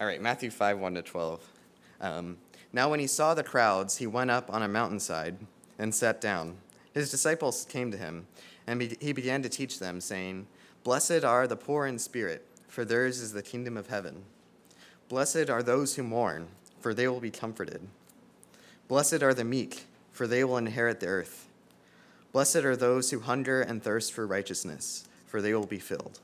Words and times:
All 0.00 0.06
right, 0.06 0.22
Matthew 0.22 0.50
5 0.50 0.78
1 0.78 0.94
to 0.94 1.02
12. 1.02 1.40
Um, 2.00 2.38
now, 2.72 2.88
when 2.88 2.98
he 2.98 3.06
saw 3.06 3.34
the 3.34 3.44
crowds, 3.44 3.98
he 3.98 4.06
went 4.06 4.30
up 4.30 4.52
on 4.52 4.62
a 4.62 4.68
mountainside 4.68 5.36
and 5.78 5.94
sat 5.94 6.18
down. 6.18 6.56
His 6.94 7.10
disciples 7.10 7.66
came 7.66 7.90
to 7.90 7.98
him, 7.98 8.26
and 8.66 8.80
be- 8.80 8.96
he 9.00 9.12
began 9.12 9.42
to 9.42 9.50
teach 9.50 9.78
them, 9.78 10.00
saying, 10.00 10.46
Blessed 10.82 11.24
are 11.24 11.46
the 11.46 11.56
poor 11.56 11.86
in 11.86 11.98
spirit, 11.98 12.46
for 12.68 12.86
theirs 12.86 13.20
is 13.20 13.34
the 13.34 13.42
kingdom 13.42 13.76
of 13.76 13.88
heaven. 13.88 14.24
Blessed 15.10 15.50
are 15.50 15.62
those 15.62 15.96
who 15.96 16.02
mourn, 16.02 16.48
for 16.80 16.94
they 16.94 17.06
will 17.06 17.20
be 17.20 17.30
comforted. 17.30 17.86
Blessed 18.88 19.22
are 19.22 19.34
the 19.34 19.44
meek, 19.44 19.86
for 20.10 20.26
they 20.26 20.42
will 20.42 20.56
inherit 20.56 21.00
the 21.00 21.06
earth. 21.06 21.48
Blessed 22.32 22.56
are 22.56 22.76
those 22.76 23.10
who 23.10 23.20
hunger 23.20 23.60
and 23.60 23.82
thirst 23.82 24.14
for 24.14 24.26
righteousness, 24.26 25.06
for 25.26 25.42
they 25.42 25.52
will 25.52 25.66
be 25.66 25.78
filled. 25.78 26.20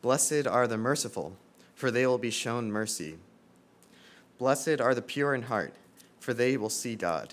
Blessed 0.00 0.46
are 0.46 0.66
the 0.66 0.78
merciful, 0.78 1.36
for 1.80 1.90
they 1.90 2.06
will 2.06 2.18
be 2.18 2.30
shown 2.30 2.70
mercy. 2.70 3.16
Blessed 4.36 4.82
are 4.82 4.94
the 4.94 5.00
pure 5.00 5.34
in 5.34 5.44
heart, 5.44 5.72
for 6.18 6.34
they 6.34 6.58
will 6.58 6.68
see 6.68 6.94
God. 6.94 7.32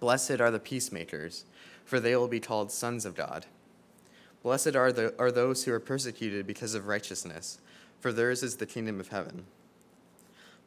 Blessed 0.00 0.40
are 0.40 0.50
the 0.50 0.58
peacemakers, 0.58 1.44
for 1.84 2.00
they 2.00 2.16
will 2.16 2.26
be 2.26 2.40
called 2.40 2.72
sons 2.72 3.06
of 3.06 3.14
God. 3.14 3.46
Blessed 4.42 4.74
are, 4.74 4.90
the, 4.90 5.14
are 5.20 5.30
those 5.30 5.62
who 5.62 5.72
are 5.72 5.78
persecuted 5.78 6.48
because 6.48 6.74
of 6.74 6.88
righteousness, 6.88 7.60
for 8.00 8.12
theirs 8.12 8.42
is 8.42 8.56
the 8.56 8.66
kingdom 8.66 8.98
of 8.98 9.10
heaven. 9.10 9.44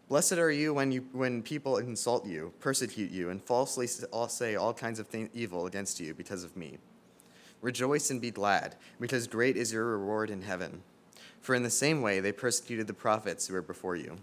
Blessed 0.08 0.38
are 0.38 0.50
you 0.50 0.74
when, 0.74 0.94
you 0.94 1.06
when 1.12 1.44
people 1.44 1.76
insult 1.76 2.26
you, 2.26 2.54
persecute 2.62 3.12
you, 3.12 3.32
and 3.32 3.44
falsely 3.44 3.86
say 3.86 4.56
all 4.56 4.74
kinds 4.74 5.00
of 5.00 5.12
th- 5.12 5.30
evil 5.34 5.66
against 5.66 6.00
you 6.00 6.14
because 6.14 6.46
of 6.46 6.56
me. 6.56 6.78
Rejoice 7.62 8.10
and 8.12 8.22
be 8.22 8.32
glad, 8.32 8.78
because 9.02 9.28
great 9.28 9.58
is 9.58 9.74
your 9.74 9.88
reward 9.88 10.30
in 10.30 10.42
heaven. 10.42 10.84
For 11.46 11.54
in 11.54 11.62
the 11.62 11.70
same 11.70 12.02
way 12.02 12.22
they 12.22 12.32
persecuted 12.32 12.88
the 12.88 12.96
prophets 12.96 13.46
who 13.46 13.54
were 13.54 13.62
before 13.62 13.96
you. 13.96 14.18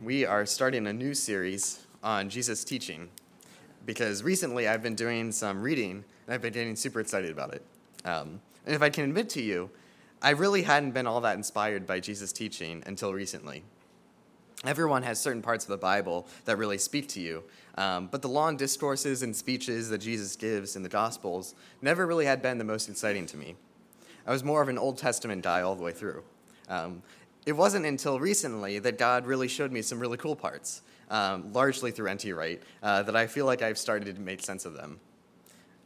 We 0.00 0.24
are 0.24 0.46
starting 0.46 0.86
a 0.86 0.92
new 0.94 1.12
series 1.12 1.86
on 2.02 2.30
Jesus' 2.30 2.64
teaching, 2.64 3.10
because 3.84 4.22
recently 4.22 4.66
I've 4.66 4.82
been 4.82 4.94
doing 4.94 5.32
some 5.32 5.60
reading, 5.60 6.02
and 6.24 6.34
I've 6.34 6.40
been 6.40 6.54
getting 6.54 6.76
super 6.76 7.00
excited 7.00 7.30
about 7.30 7.52
it. 7.52 7.62
Um, 8.06 8.40
and 8.64 8.74
if 8.74 8.80
I 8.80 8.88
can 8.88 9.04
admit 9.04 9.28
to 9.30 9.42
you, 9.42 9.68
I 10.22 10.30
really 10.30 10.62
hadn't 10.62 10.92
been 10.92 11.06
all 11.06 11.20
that 11.20 11.36
inspired 11.36 11.86
by 11.86 12.00
Jesus' 12.00 12.32
teaching 12.32 12.82
until 12.86 13.12
recently. 13.12 13.64
Everyone 14.64 15.02
has 15.02 15.20
certain 15.20 15.42
parts 15.42 15.66
of 15.66 15.68
the 15.68 15.76
Bible 15.76 16.26
that 16.46 16.56
really 16.56 16.78
speak 16.78 17.06
to 17.08 17.20
you, 17.20 17.44
um, 17.76 18.06
but 18.06 18.22
the 18.22 18.30
long 18.30 18.56
discourses 18.56 19.22
and 19.22 19.36
speeches 19.36 19.90
that 19.90 19.98
Jesus 19.98 20.36
gives 20.36 20.74
in 20.74 20.82
the 20.82 20.88
Gospels 20.88 21.54
never 21.82 22.06
really 22.06 22.24
had 22.24 22.40
been 22.40 22.56
the 22.56 22.64
most 22.64 22.88
exciting 22.88 23.26
to 23.26 23.36
me. 23.36 23.56
I 24.26 24.32
was 24.32 24.42
more 24.42 24.62
of 24.62 24.68
an 24.68 24.78
Old 24.78 24.98
Testament 24.98 25.42
guy 25.42 25.62
all 25.62 25.74
the 25.74 25.82
way 25.82 25.92
through. 25.92 26.22
Um, 26.68 27.02
it 27.46 27.52
wasn't 27.52 27.84
until 27.84 28.18
recently 28.18 28.78
that 28.78 28.96
God 28.98 29.26
really 29.26 29.48
showed 29.48 29.70
me 29.70 29.82
some 29.82 30.00
really 30.00 30.16
cool 30.16 30.34
parts, 30.34 30.82
um, 31.10 31.52
largely 31.52 31.90
through 31.90 32.08
N.T. 32.08 32.32
Wright, 32.32 32.62
uh, 32.82 33.02
that 33.02 33.14
I 33.14 33.26
feel 33.26 33.44
like 33.44 33.60
I've 33.60 33.78
started 33.78 34.14
to 34.16 34.20
make 34.20 34.42
sense 34.42 34.64
of 34.64 34.74
them. 34.74 34.98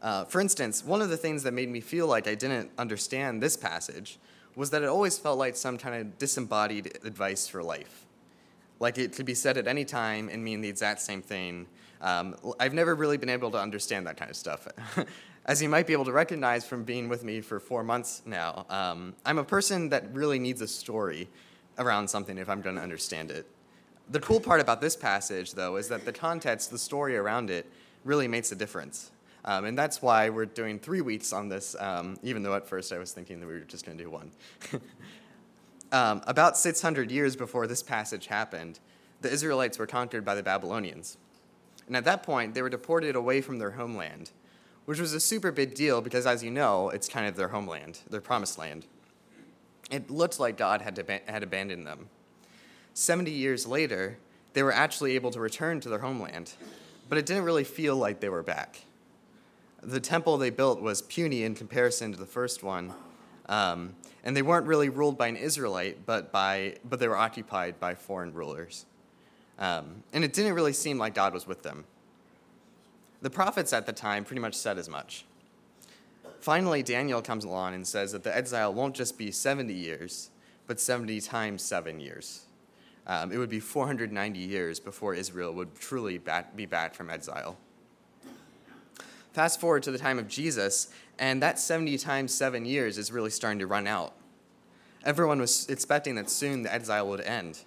Uh, 0.01 0.25
for 0.25 0.41
instance, 0.41 0.85
one 0.85 1.03
of 1.03 1.11
the 1.11 1.17
things 1.17 1.43
that 1.43 1.53
made 1.53 1.69
me 1.69 1.81
feel 1.81 2.07
like 2.07 2.29
I 2.29 2.37
didn't 2.37 2.71
understand 2.79 3.43
this 3.43 3.57
passage 3.57 4.19
was 4.55 4.71
that 4.71 4.83
it 4.83 4.89
always 4.89 5.19
felt 5.19 5.39
like 5.39 5.57
some 5.57 5.79
kind 5.79 5.97
of 5.97 6.19
disembodied 6.19 6.99
advice 7.05 7.49
for 7.49 7.63
life. 7.63 8.07
Like 8.81 8.99
it 8.99 9.15
could 9.15 9.27
be 9.27 9.35
said 9.35 9.57
at 9.57 9.67
any 9.67 9.85
time 9.85 10.29
and 10.29 10.43
mean 10.43 10.61
the 10.61 10.69
exact 10.69 11.01
same 11.01 11.23
thing. 11.23 11.67
Um, 12.01 12.37
I've 12.61 12.75
never 12.75 12.95
really 12.95 13.17
been 13.17 13.29
able 13.29 13.51
to 13.51 13.59
understand 13.59 14.07
that 14.07 14.17
kind 14.17 14.31
of 14.31 14.37
stuff. 14.37 14.69
As 15.49 15.63
you 15.63 15.71
might 15.71 15.87
be 15.87 15.95
able 15.95 16.05
to 16.05 16.13
recognize 16.13 16.67
from 16.67 16.85
being 16.85 17.09
with 17.09 17.25
me 17.25 17.41
for 17.41 17.59
four 17.59 17.83
months 17.83 18.21
now, 18.27 18.67
um, 18.69 19.15
I'm 19.25 19.39
a 19.39 19.45
person 19.45 19.89
that 19.89 20.15
really 20.15 20.39
needs 20.39 20.61
a 20.61 20.69
story 20.69 21.27
around 21.79 22.09
something 22.09 22.37
if 22.37 22.51
I'm 22.51 22.61
going 22.61 22.77
to 22.77 22.83
understand 22.83 23.31
it. 23.31 23.47
The 24.11 24.21
cool 24.21 24.41
part 24.41 24.61
about 24.61 24.83
this 24.83 24.95
passage, 24.95 25.55
though, 25.55 25.77
is 25.77 25.89
that 25.89 26.05
the 26.05 26.13
context, 26.13 26.71
the 26.71 26.77
story 26.77 27.17
around 27.17 27.49
it, 27.49 27.65
really 28.05 28.29
makes 28.29 28.53
a 28.53 28.57
difference. 28.57 29.11
Um, 29.47 29.65
and 29.65 29.79
that's 29.79 30.03
why 30.03 30.29
we're 30.29 30.45
doing 30.45 30.79
three 30.79 31.01
weeks 31.01 31.33
on 31.33 31.49
this, 31.49 31.75
um, 31.81 32.19
even 32.23 32.43
though 32.43 32.55
at 32.55 32.67
first 32.67 32.93
I 32.93 32.99
was 32.99 33.13
thinking 33.13 33.41
that 33.41 33.47
we 33.47 33.55
were 33.55 33.61
just 33.61 33.87
going 33.87 33.97
to 33.97 34.05
do 34.05 34.11
one. 34.11 34.31
um, 35.93 36.21
about 36.27 36.59
600 36.59 37.11
years 37.11 37.37
before 37.37 37.67
this 37.67 37.83
passage 37.83 38.27
happened, 38.27 38.81
the 39.23 39.33
Israelites 39.33 39.79
were 39.79 39.87
conquered 39.87 40.27
by 40.27 40.35
the 40.35 40.43
Babylonians. 40.43 41.17
And 41.87 41.97
at 41.97 42.05
that 42.05 42.23
point, 42.23 42.53
they 42.53 42.61
were 42.61 42.69
deported 42.69 43.17
away 43.17 43.41
from 43.41 43.59
their 43.59 43.71
homeland, 43.71 44.31
which 44.89 44.99
was 44.99 45.13
a 45.13 45.21
super 45.21 45.53
big 45.53 45.75
deal 45.75 46.01
because, 46.01 46.27
as 46.27 46.43
you 46.43 46.51
know, 46.51 46.89
it's 46.89 47.09
kind 47.09 47.27
of 47.27 47.37
their 47.37 47.49
homeland, 47.49 48.01
their 48.09 48.21
promised 48.21 48.57
land. 48.57 48.87
It 49.91 50.11
looked 50.11 50.41
like 50.41 50.57
God 50.57 50.81
had, 50.81 51.21
had 51.27 51.43
abandoned 51.43 51.87
them. 51.87 52.09
70 52.95 53.31
years 53.31 53.67
later, 53.67 54.17
they 54.55 54.63
were 54.63 54.73
actually 54.73 55.15
able 55.15 55.31
to 55.31 55.41
return 55.41 55.81
to 55.81 55.89
their 55.89 55.99
homeland, 55.99 56.55
but 57.09 57.19
it 57.19 57.27
didn't 57.27 57.45
really 57.45 57.65
feel 57.65 57.97
like 57.97 58.21
they 58.21 58.31
were 58.31 58.43
back 58.43 58.81
the 59.83 60.01
temple 60.01 60.37
they 60.37 60.51
built 60.51 60.81
was 60.81 61.03
puny 61.03 61.45
in 61.45 61.55
comparison 61.55 62.13
to 62.13 62.19
the 62.19 62.27
first 62.27 62.63
one. 62.63 62.93
Um, 63.49 63.95
and 64.25 64.37
they 64.37 64.43
weren't 64.43 64.67
really 64.67 64.89
ruled 64.89 65.17
by 65.17 65.29
an 65.29 65.37
Israelite, 65.37 66.05
but, 66.05 66.33
by, 66.33 66.77
but 66.85 66.99
they 66.99 67.09
were 67.09 67.17
occupied 67.17 67.81
by 67.81 67.95
foreign 67.95 68.33
rulers. 68.35 68.85
Um, 69.59 70.03
and 70.13 70.25
it 70.25 70.33
didn't 70.33 70.55
really 70.55 70.73
seem 70.73 70.99
like 70.99 71.15
God 71.15 71.33
was 71.33 71.47
with 71.47 71.63
them. 71.63 71.85
The 73.21 73.31
prophets 73.31 73.73
at 73.73 73.87
the 73.87 73.93
time 73.93 74.25
pretty 74.25 74.41
much 74.41 74.55
said 74.55 74.79
as 74.79 74.89
much. 74.89 75.25
Finally, 76.41 76.83
Daniel 76.83 77.21
comes 77.21 77.45
along 77.45 77.75
and 77.75 77.87
says 77.87 78.13
that 78.13 78.23
the 78.23 78.35
exile 78.35 78.73
won't 78.73 78.95
just 78.95 79.19
be 79.19 79.31
70 79.31 79.75
years, 79.75 80.31
but 80.67 80.79
70 80.79 81.21
times 81.21 81.63
seven 81.63 81.99
years. 81.99 82.47
Um, 83.07 83.33
it 83.33 83.39
would 83.39 83.49
be 83.49 83.59
490 83.59 84.39
years 84.39 84.79
before 84.79 85.15
Israel 85.15 85.53
would 85.55 85.75
truly 85.75 86.19
back, 86.19 86.55
be 86.55 86.67
back 86.67 86.95
from 86.95 87.11
exile. 87.11 87.57
Fast 89.33 89.61
forward 89.61 89.83
to 89.85 89.91
the 89.91 89.99
time 89.99 90.19
of 90.19 90.29
Jesus, 90.29 90.89
and 91.19 91.43
that 91.43 91.59
70 91.59 91.99
times 91.99 92.33
seven 92.33 92.65
years 92.65 92.99
is 92.99 93.11
really 93.11 93.31
starting 93.31 93.59
to 93.59 93.67
run 93.67 93.87
out. 93.87 94.15
Everyone 95.05 95.41
was 95.41 95.69
expecting 95.69 96.17
that 96.17 96.29
soon 96.29 96.63
the 96.63 96.73
exile 96.73 97.09
would 97.09 97.21
end. 97.21 97.61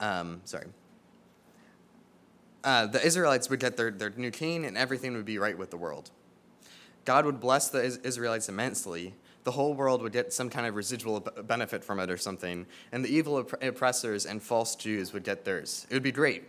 Um, 0.00 0.40
sorry. 0.44 0.66
Uh, 2.66 2.84
the 2.84 3.06
Israelites 3.06 3.48
would 3.48 3.60
get 3.60 3.76
their, 3.76 3.92
their 3.92 4.10
new 4.10 4.32
king, 4.32 4.66
and 4.66 4.76
everything 4.76 5.14
would 5.14 5.24
be 5.24 5.38
right 5.38 5.56
with 5.56 5.70
the 5.70 5.76
world. 5.76 6.10
God 7.04 7.24
would 7.24 7.38
bless 7.38 7.68
the 7.68 8.00
Israelites 8.02 8.48
immensely. 8.48 9.14
The 9.44 9.52
whole 9.52 9.72
world 9.72 10.02
would 10.02 10.12
get 10.12 10.32
some 10.32 10.50
kind 10.50 10.66
of 10.66 10.74
residual 10.74 11.20
benefit 11.20 11.84
from 11.84 12.00
it 12.00 12.10
or 12.10 12.16
something, 12.16 12.66
and 12.90 13.04
the 13.04 13.08
evil 13.08 13.38
oppressors 13.38 14.26
and 14.26 14.42
false 14.42 14.74
Jews 14.74 15.12
would 15.12 15.22
get 15.22 15.44
theirs. 15.44 15.86
It 15.88 15.94
would 15.94 16.02
be 16.02 16.10
great. 16.10 16.42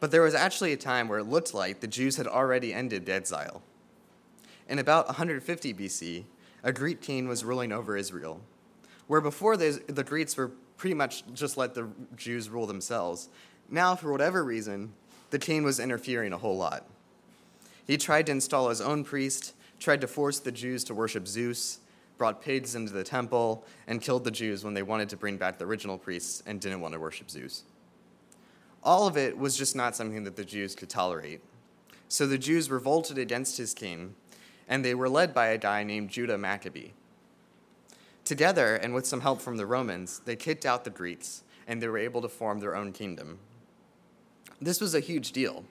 But 0.00 0.10
there 0.10 0.22
was 0.22 0.34
actually 0.34 0.72
a 0.72 0.76
time 0.76 1.06
where 1.06 1.20
it 1.20 1.28
looked 1.28 1.54
like 1.54 1.78
the 1.78 1.86
Jews 1.86 2.16
had 2.16 2.26
already 2.26 2.74
ended 2.74 3.08
exile. 3.08 3.62
In 4.68 4.80
about 4.80 5.06
150 5.06 5.74
BC, 5.74 6.24
a 6.64 6.72
Greek 6.72 7.00
king 7.00 7.28
was 7.28 7.44
ruling 7.44 7.70
over 7.70 7.96
Israel, 7.96 8.40
where 9.06 9.20
before 9.20 9.56
the, 9.56 9.80
the 9.86 10.02
Greeks 10.02 10.36
were 10.36 10.50
pretty 10.76 10.94
much 10.94 11.22
just 11.34 11.56
let 11.58 11.74
the 11.74 11.88
Jews 12.16 12.48
rule 12.48 12.66
themselves. 12.66 13.28
Now, 13.70 13.94
for 13.94 14.10
whatever 14.10 14.44
reason, 14.44 14.92
the 15.30 15.38
king 15.38 15.62
was 15.62 15.78
interfering 15.78 16.32
a 16.32 16.38
whole 16.38 16.56
lot. 16.56 16.86
He 17.86 17.96
tried 17.96 18.26
to 18.26 18.32
install 18.32 18.68
his 18.68 18.80
own 18.80 19.04
priest, 19.04 19.54
tried 19.78 20.00
to 20.00 20.08
force 20.08 20.40
the 20.40 20.52
Jews 20.52 20.82
to 20.84 20.94
worship 20.94 21.28
Zeus, 21.28 21.78
brought 22.18 22.42
pigs 22.42 22.74
into 22.74 22.92
the 22.92 23.04
temple, 23.04 23.64
and 23.86 24.02
killed 24.02 24.24
the 24.24 24.30
Jews 24.30 24.64
when 24.64 24.74
they 24.74 24.82
wanted 24.82 25.08
to 25.10 25.16
bring 25.16 25.36
back 25.36 25.58
the 25.58 25.64
original 25.66 25.98
priests 25.98 26.42
and 26.46 26.60
didn't 26.60 26.80
want 26.80 26.94
to 26.94 27.00
worship 27.00 27.30
Zeus. 27.30 27.62
All 28.82 29.06
of 29.06 29.16
it 29.16 29.38
was 29.38 29.56
just 29.56 29.76
not 29.76 29.94
something 29.94 30.24
that 30.24 30.36
the 30.36 30.44
Jews 30.44 30.74
could 30.74 30.88
tolerate. 30.88 31.40
So 32.08 32.26
the 32.26 32.38
Jews 32.38 32.70
revolted 32.70 33.18
against 33.18 33.56
his 33.56 33.72
king, 33.72 34.14
and 34.68 34.84
they 34.84 34.94
were 34.94 35.08
led 35.08 35.32
by 35.32 35.48
a 35.48 35.58
guy 35.58 35.84
named 35.84 36.10
Judah 36.10 36.38
Maccabee. 36.38 36.90
Together, 38.24 38.76
and 38.76 38.94
with 38.94 39.06
some 39.06 39.20
help 39.20 39.40
from 39.40 39.56
the 39.56 39.66
Romans, 39.66 40.20
they 40.24 40.36
kicked 40.36 40.66
out 40.66 40.84
the 40.84 40.90
Greeks, 40.90 41.42
and 41.66 41.80
they 41.80 41.88
were 41.88 41.98
able 41.98 42.20
to 42.22 42.28
form 42.28 42.60
their 42.60 42.74
own 42.74 42.92
kingdom. 42.92 43.38
This 44.60 44.80
was 44.80 44.94
a 44.94 45.00
huge 45.00 45.32
deal. 45.32 45.64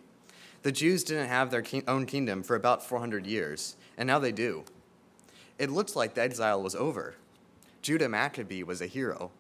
The 0.63 0.71
Jews 0.71 1.03
didn't 1.03 1.29
have 1.29 1.51
their 1.51 1.63
own 1.87 2.05
kingdom 2.05 2.43
for 2.43 2.55
about 2.55 2.83
400 2.83 3.25
years, 3.25 3.77
and 3.97 4.07
now 4.07 4.19
they 4.19 4.31
do. 4.31 4.65
It 5.57 5.69
looked 5.69 5.95
like 5.95 6.15
the 6.15 6.21
exile 6.21 6.61
was 6.61 6.75
over. 6.75 7.15
Judah 7.81 8.09
Maccabee 8.09 8.63
was 8.63 8.81
a 8.81 8.87
hero. 8.87 9.31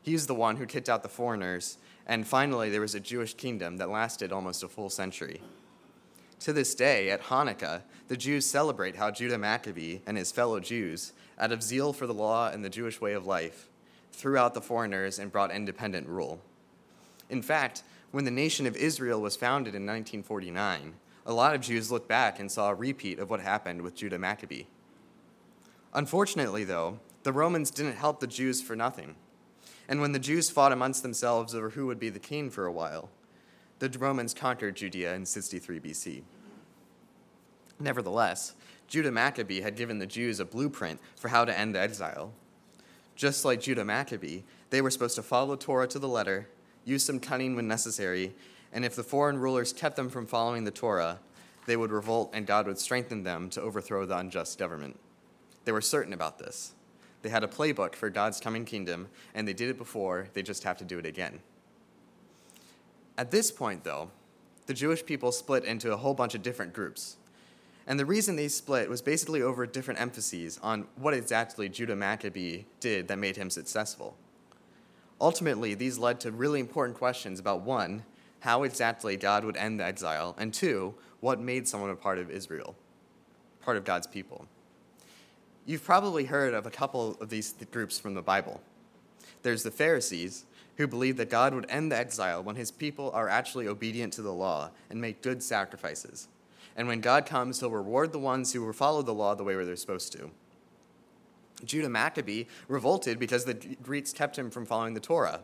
He's 0.00 0.26
the 0.26 0.34
one 0.34 0.56
who 0.56 0.66
kicked 0.66 0.88
out 0.88 1.02
the 1.02 1.08
foreigners 1.08 1.78
and 2.08 2.26
finally, 2.26 2.70
there 2.70 2.80
was 2.80 2.94
a 2.94 3.00
Jewish 3.00 3.34
kingdom 3.34 3.76
that 3.76 3.90
lasted 3.90 4.32
almost 4.32 4.62
a 4.62 4.68
full 4.68 4.88
century. 4.88 5.42
To 6.40 6.54
this 6.54 6.74
day, 6.74 7.10
at 7.10 7.24
Hanukkah, 7.24 7.82
the 8.08 8.16
Jews 8.16 8.46
celebrate 8.46 8.96
how 8.96 9.10
Judah 9.10 9.36
Maccabee 9.36 9.98
and 10.06 10.16
his 10.16 10.32
fellow 10.32 10.58
Jews, 10.58 11.12
out 11.38 11.52
of 11.52 11.62
zeal 11.62 11.92
for 11.92 12.06
the 12.06 12.14
law 12.14 12.48
and 12.48 12.64
the 12.64 12.70
Jewish 12.70 13.00
way 13.00 13.12
of 13.12 13.26
life, 13.26 13.68
threw 14.12 14.38
out 14.38 14.54
the 14.54 14.62
foreigners 14.62 15.18
and 15.18 15.30
brought 15.30 15.50
independent 15.50 16.08
rule. 16.08 16.40
In 17.28 17.42
fact, 17.42 17.82
when 18.10 18.24
the 18.24 18.30
nation 18.30 18.66
of 18.66 18.76
Israel 18.76 19.20
was 19.20 19.36
founded 19.36 19.74
in 19.74 19.82
1949, 19.82 20.94
a 21.26 21.32
lot 21.32 21.54
of 21.54 21.60
Jews 21.60 21.90
looked 21.90 22.08
back 22.08 22.40
and 22.40 22.50
saw 22.50 22.70
a 22.70 22.74
repeat 22.74 23.18
of 23.18 23.28
what 23.28 23.40
happened 23.40 23.82
with 23.82 23.94
Judah 23.94 24.18
Maccabee. 24.18 24.64
Unfortunately, 25.92 26.64
though, 26.64 27.00
the 27.22 27.32
Romans 27.32 27.70
didn't 27.70 27.96
help 27.96 28.20
the 28.20 28.26
Jews 28.26 28.62
for 28.62 28.74
nothing. 28.74 29.16
And 29.88 30.00
when 30.00 30.12
the 30.12 30.18
Jews 30.18 30.50
fought 30.50 30.72
amongst 30.72 31.02
themselves 31.02 31.54
over 31.54 31.70
who 31.70 31.86
would 31.86 31.98
be 31.98 32.08
the 32.08 32.18
king 32.18 32.50
for 32.50 32.66
a 32.66 32.72
while, 32.72 33.10
the 33.78 33.90
Romans 33.98 34.34
conquered 34.34 34.76
Judea 34.76 35.14
in 35.14 35.24
63 35.24 35.80
BC. 35.80 36.22
Nevertheless, 37.78 38.54
Judah 38.86 39.12
Maccabee 39.12 39.60
had 39.60 39.76
given 39.76 39.98
the 39.98 40.06
Jews 40.06 40.40
a 40.40 40.44
blueprint 40.44 41.00
for 41.16 41.28
how 41.28 41.44
to 41.44 41.56
end 41.56 41.74
the 41.74 41.80
exile. 41.80 42.32
Just 43.14 43.44
like 43.44 43.60
Judah 43.60 43.84
Maccabee, 43.84 44.42
they 44.70 44.80
were 44.80 44.90
supposed 44.90 45.16
to 45.16 45.22
follow 45.22 45.56
Torah 45.56 45.88
to 45.88 45.98
the 45.98 46.08
letter, 46.08 46.48
use 46.84 47.04
some 47.04 47.20
cunning 47.20 47.56
when 47.56 47.68
necessary, 47.68 48.34
and 48.72 48.84
if 48.84 48.96
the 48.96 49.02
foreign 49.02 49.38
rulers 49.38 49.72
kept 49.72 49.96
them 49.96 50.08
from 50.08 50.26
following 50.26 50.64
the 50.64 50.70
Torah, 50.70 51.18
they 51.66 51.76
would 51.76 51.92
revolt 51.92 52.30
and 52.32 52.46
God 52.46 52.66
would 52.66 52.78
strengthen 52.78 53.22
them 53.22 53.50
to 53.50 53.60
overthrow 53.60 54.06
the 54.06 54.16
unjust 54.16 54.58
government. 54.58 54.98
They 55.64 55.72
were 55.72 55.80
certain 55.80 56.12
about 56.12 56.38
this. 56.38 56.72
They 57.22 57.28
had 57.28 57.44
a 57.44 57.48
playbook 57.48 57.94
for 57.94 58.10
God's 58.10 58.40
coming 58.40 58.64
kingdom, 58.64 59.08
and 59.34 59.46
they 59.46 59.52
did 59.52 59.68
it 59.68 59.78
before, 59.78 60.28
they 60.32 60.42
just 60.42 60.64
have 60.64 60.78
to 60.78 60.84
do 60.84 60.98
it 60.98 61.06
again. 61.06 61.40
At 63.18 63.30
this 63.30 63.50
point, 63.50 63.84
though, 63.84 64.10
the 64.66 64.74
Jewish 64.74 65.04
people 65.04 65.32
split 65.32 65.64
into 65.64 65.92
a 65.92 65.96
whole 65.96 66.14
bunch 66.14 66.34
of 66.34 66.42
different 66.42 66.72
groups. 66.72 67.16
And 67.86 67.98
the 67.98 68.06
reason 68.06 68.36
they 68.36 68.48
split 68.48 68.88
was 68.88 69.02
basically 69.02 69.42
over 69.42 69.66
different 69.66 70.00
emphases 70.00 70.60
on 70.62 70.86
what 70.96 71.14
exactly 71.14 71.68
Judah 71.68 71.96
Maccabee 71.96 72.64
did 72.80 73.08
that 73.08 73.18
made 73.18 73.36
him 73.36 73.50
successful. 73.50 74.14
Ultimately, 75.20 75.74
these 75.74 75.98
led 75.98 76.20
to 76.20 76.30
really 76.30 76.60
important 76.60 76.96
questions 76.96 77.40
about 77.40 77.62
one, 77.62 78.04
how 78.40 78.62
exactly 78.62 79.16
God 79.16 79.44
would 79.44 79.56
end 79.56 79.80
the 79.80 79.84
exile, 79.84 80.36
and 80.38 80.54
two, 80.54 80.94
what 81.20 81.40
made 81.40 81.66
someone 81.66 81.90
a 81.90 81.96
part 81.96 82.18
of 82.18 82.30
Israel, 82.30 82.76
part 83.60 83.76
of 83.76 83.84
God's 83.84 84.06
people. 84.06 84.46
You've 85.66 85.84
probably 85.84 86.24
heard 86.24 86.54
of 86.54 86.66
a 86.66 86.70
couple 86.70 87.16
of 87.20 87.28
these 87.28 87.54
groups 87.70 87.98
from 87.98 88.14
the 88.14 88.22
Bible. 88.22 88.60
There's 89.42 89.64
the 89.64 89.70
Pharisees, 89.70 90.44
who 90.78 90.86
believed 90.86 91.18
that 91.18 91.28
God 91.28 91.54
would 91.54 91.68
end 91.68 91.90
the 91.90 91.96
exile 91.96 92.42
when 92.42 92.54
his 92.54 92.70
people 92.70 93.10
are 93.12 93.28
actually 93.28 93.66
obedient 93.66 94.12
to 94.14 94.22
the 94.22 94.32
law 94.32 94.70
and 94.88 95.00
make 95.00 95.22
good 95.22 95.42
sacrifices. 95.42 96.28
And 96.76 96.86
when 96.86 97.00
God 97.00 97.26
comes, 97.26 97.58
he'll 97.58 97.70
reward 97.70 98.12
the 98.12 98.20
ones 98.20 98.52
who 98.52 98.72
follow 98.72 99.02
the 99.02 99.12
law 99.12 99.34
the 99.34 99.42
way 99.42 99.56
they're 99.56 99.74
supposed 99.74 100.12
to. 100.12 100.30
Judah 101.64 101.88
Maccabee 101.88 102.44
revolted 102.68 103.18
because 103.18 103.44
the 103.44 103.54
Greeks 103.54 104.12
kept 104.12 104.38
him 104.38 104.50
from 104.50 104.66
following 104.66 104.94
the 104.94 105.00
Torah. 105.00 105.40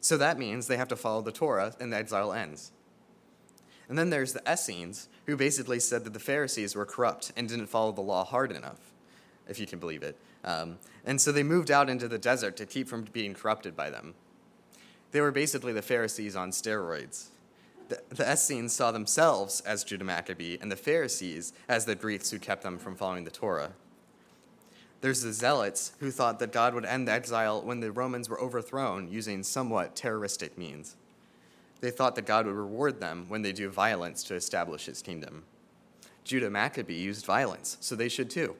So 0.00 0.16
that 0.16 0.38
means 0.38 0.66
they 0.66 0.76
have 0.76 0.88
to 0.88 0.96
follow 0.96 1.22
the 1.22 1.32
Torah 1.32 1.74
and 1.80 1.92
the 1.92 1.96
exile 1.96 2.32
ends. 2.32 2.72
And 3.88 3.96
then 3.96 4.10
there's 4.10 4.34
the 4.34 4.42
Essenes, 4.50 5.08
who 5.26 5.36
basically 5.36 5.80
said 5.80 6.04
that 6.04 6.12
the 6.12 6.20
Pharisees 6.20 6.74
were 6.74 6.84
corrupt 6.84 7.32
and 7.36 7.48
didn't 7.48 7.68
follow 7.68 7.92
the 7.92 8.02
law 8.02 8.24
hard 8.24 8.52
enough, 8.52 8.92
if 9.48 9.58
you 9.58 9.66
can 9.66 9.78
believe 9.78 10.02
it. 10.02 10.18
Um, 10.44 10.78
and 11.04 11.20
so 11.20 11.32
they 11.32 11.42
moved 11.42 11.70
out 11.70 11.88
into 11.88 12.06
the 12.06 12.18
desert 12.18 12.56
to 12.58 12.66
keep 12.66 12.86
from 12.86 13.04
being 13.12 13.34
corrupted 13.34 13.74
by 13.74 13.88
them. 13.88 14.14
They 15.10 15.22
were 15.22 15.32
basically 15.32 15.72
the 15.72 15.82
Pharisees 15.82 16.36
on 16.36 16.50
steroids. 16.50 17.28
The, 17.88 18.02
the 18.10 18.30
Essenes 18.30 18.74
saw 18.74 18.92
themselves 18.92 19.62
as 19.62 19.84
Judah 19.84 20.04
Maccabee, 20.04 20.58
and 20.60 20.70
the 20.70 20.76
Pharisees 20.76 21.54
as 21.66 21.86
the 21.86 21.94
Greeks 21.94 22.30
who 22.30 22.38
kept 22.38 22.62
them 22.62 22.78
from 22.78 22.94
following 22.94 23.24
the 23.24 23.30
Torah. 23.30 23.72
There's 25.00 25.22
the 25.22 25.32
Zealots 25.32 25.92
who 26.00 26.10
thought 26.10 26.40
that 26.40 26.52
God 26.52 26.74
would 26.74 26.84
end 26.84 27.06
the 27.06 27.12
exile 27.12 27.62
when 27.62 27.80
the 27.80 27.92
Romans 27.92 28.28
were 28.28 28.40
overthrown 28.40 29.08
using 29.08 29.42
somewhat 29.44 29.94
terroristic 29.94 30.58
means. 30.58 30.96
They 31.80 31.92
thought 31.92 32.16
that 32.16 32.26
God 32.26 32.46
would 32.46 32.56
reward 32.56 33.00
them 33.00 33.26
when 33.28 33.42
they 33.42 33.52
do 33.52 33.68
violence 33.68 34.24
to 34.24 34.34
establish 34.34 34.86
his 34.86 35.00
kingdom. 35.00 35.44
Judah 36.24 36.50
Maccabee 36.50 36.94
used 36.94 37.24
violence, 37.24 37.76
so 37.80 37.94
they 37.94 38.08
should 38.08 38.28
too. 38.28 38.56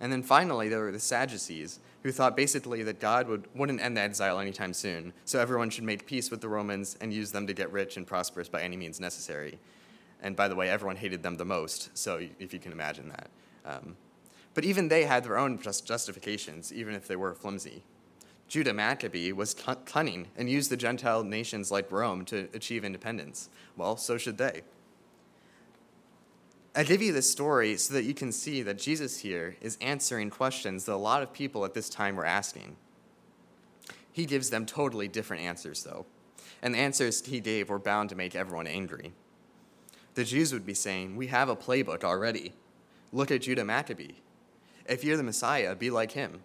And 0.00 0.12
then 0.12 0.22
finally, 0.22 0.68
there 0.68 0.80
were 0.80 0.92
the 0.92 1.00
Sadducees, 1.00 1.80
who 2.02 2.12
thought 2.12 2.36
basically 2.36 2.82
that 2.84 3.00
God 3.00 3.28
would, 3.28 3.46
wouldn't 3.54 3.82
end 3.82 3.96
the 3.96 4.00
exile 4.00 4.38
anytime 4.38 4.72
soon, 4.72 5.12
so 5.24 5.38
everyone 5.38 5.68
should 5.68 5.84
make 5.84 6.06
peace 6.06 6.30
with 6.30 6.40
the 6.40 6.48
Romans 6.48 6.96
and 7.00 7.12
use 7.12 7.32
them 7.32 7.46
to 7.46 7.52
get 7.52 7.70
rich 7.72 7.96
and 7.96 8.06
prosperous 8.06 8.48
by 8.48 8.62
any 8.62 8.76
means 8.76 9.00
necessary. 9.00 9.58
And 10.22 10.36
by 10.36 10.48
the 10.48 10.54
way, 10.54 10.70
everyone 10.70 10.96
hated 10.96 11.22
them 11.22 11.36
the 11.36 11.44
most, 11.44 11.90
so 11.98 12.20
if 12.38 12.54
you 12.54 12.60
can 12.60 12.72
imagine 12.72 13.08
that. 13.08 13.30
Um, 13.66 13.96
but 14.54 14.64
even 14.64 14.88
they 14.88 15.04
had 15.04 15.24
their 15.24 15.38
own 15.38 15.60
just 15.60 15.86
justifications, 15.86 16.72
even 16.72 16.94
if 16.94 17.06
they 17.06 17.16
were 17.16 17.34
flimsy. 17.34 17.84
Judah 18.48 18.74
Maccabee 18.74 19.30
was 19.30 19.54
cunning 19.84 20.26
and 20.36 20.50
used 20.50 20.70
the 20.70 20.76
Gentile 20.76 21.22
nations 21.22 21.70
like 21.70 21.92
Rome 21.92 22.24
to 22.26 22.48
achieve 22.52 22.84
independence. 22.84 23.48
Well, 23.76 23.96
so 23.96 24.18
should 24.18 24.38
they. 24.38 24.62
I 26.74 26.82
give 26.82 27.02
you 27.02 27.12
this 27.12 27.30
story 27.30 27.76
so 27.76 27.94
that 27.94 28.04
you 28.04 28.14
can 28.14 28.32
see 28.32 28.62
that 28.62 28.78
Jesus 28.78 29.18
here 29.18 29.56
is 29.60 29.78
answering 29.80 30.30
questions 30.30 30.84
that 30.84 30.94
a 30.94 30.96
lot 30.96 31.22
of 31.22 31.32
people 31.32 31.64
at 31.64 31.74
this 31.74 31.88
time 31.88 32.16
were 32.16 32.26
asking. 32.26 32.76
He 34.12 34.26
gives 34.26 34.50
them 34.50 34.66
totally 34.66 35.08
different 35.08 35.42
answers, 35.42 35.84
though, 35.84 36.06
and 36.62 36.74
the 36.74 36.78
answers 36.78 37.24
he 37.24 37.40
gave 37.40 37.70
were 37.70 37.78
bound 37.78 38.08
to 38.10 38.16
make 38.16 38.34
everyone 38.34 38.66
angry. 38.66 39.12
The 40.14 40.24
Jews 40.24 40.52
would 40.52 40.66
be 40.66 40.74
saying, 40.74 41.16
We 41.16 41.28
have 41.28 41.48
a 41.48 41.56
playbook 41.56 42.02
already. 42.02 42.52
Look 43.12 43.30
at 43.30 43.42
Judah 43.42 43.64
Maccabee. 43.64 44.14
If 44.88 45.04
you're 45.04 45.16
the 45.16 45.22
Messiah, 45.22 45.74
be 45.74 45.90
like 45.90 46.12
him. 46.12 46.40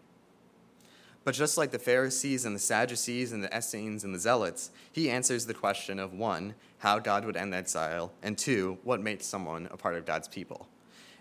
But 1.23 1.33
just 1.33 1.57
like 1.57 1.71
the 1.71 1.79
Pharisees 1.79 2.45
and 2.45 2.55
the 2.55 2.59
Sadducees 2.59 3.31
and 3.31 3.43
the 3.43 3.57
Essenes 3.57 4.03
and 4.03 4.13
the 4.13 4.19
Zealots, 4.19 4.69
he 4.91 5.09
answers 5.09 5.45
the 5.45 5.55
question 5.55 5.97
of 5.97 6.13
one, 6.13 6.53
how 6.77 6.99
God 6.99 7.25
would 7.25 7.35
end 7.35 7.53
exile, 7.53 8.11
and 8.21 8.37
two, 8.37 8.77
what 8.83 9.01
makes 9.01 9.25
someone 9.25 9.67
a 9.71 9.77
part 9.77 9.95
of 9.95 10.05
God's 10.05 10.27
people. 10.27 10.67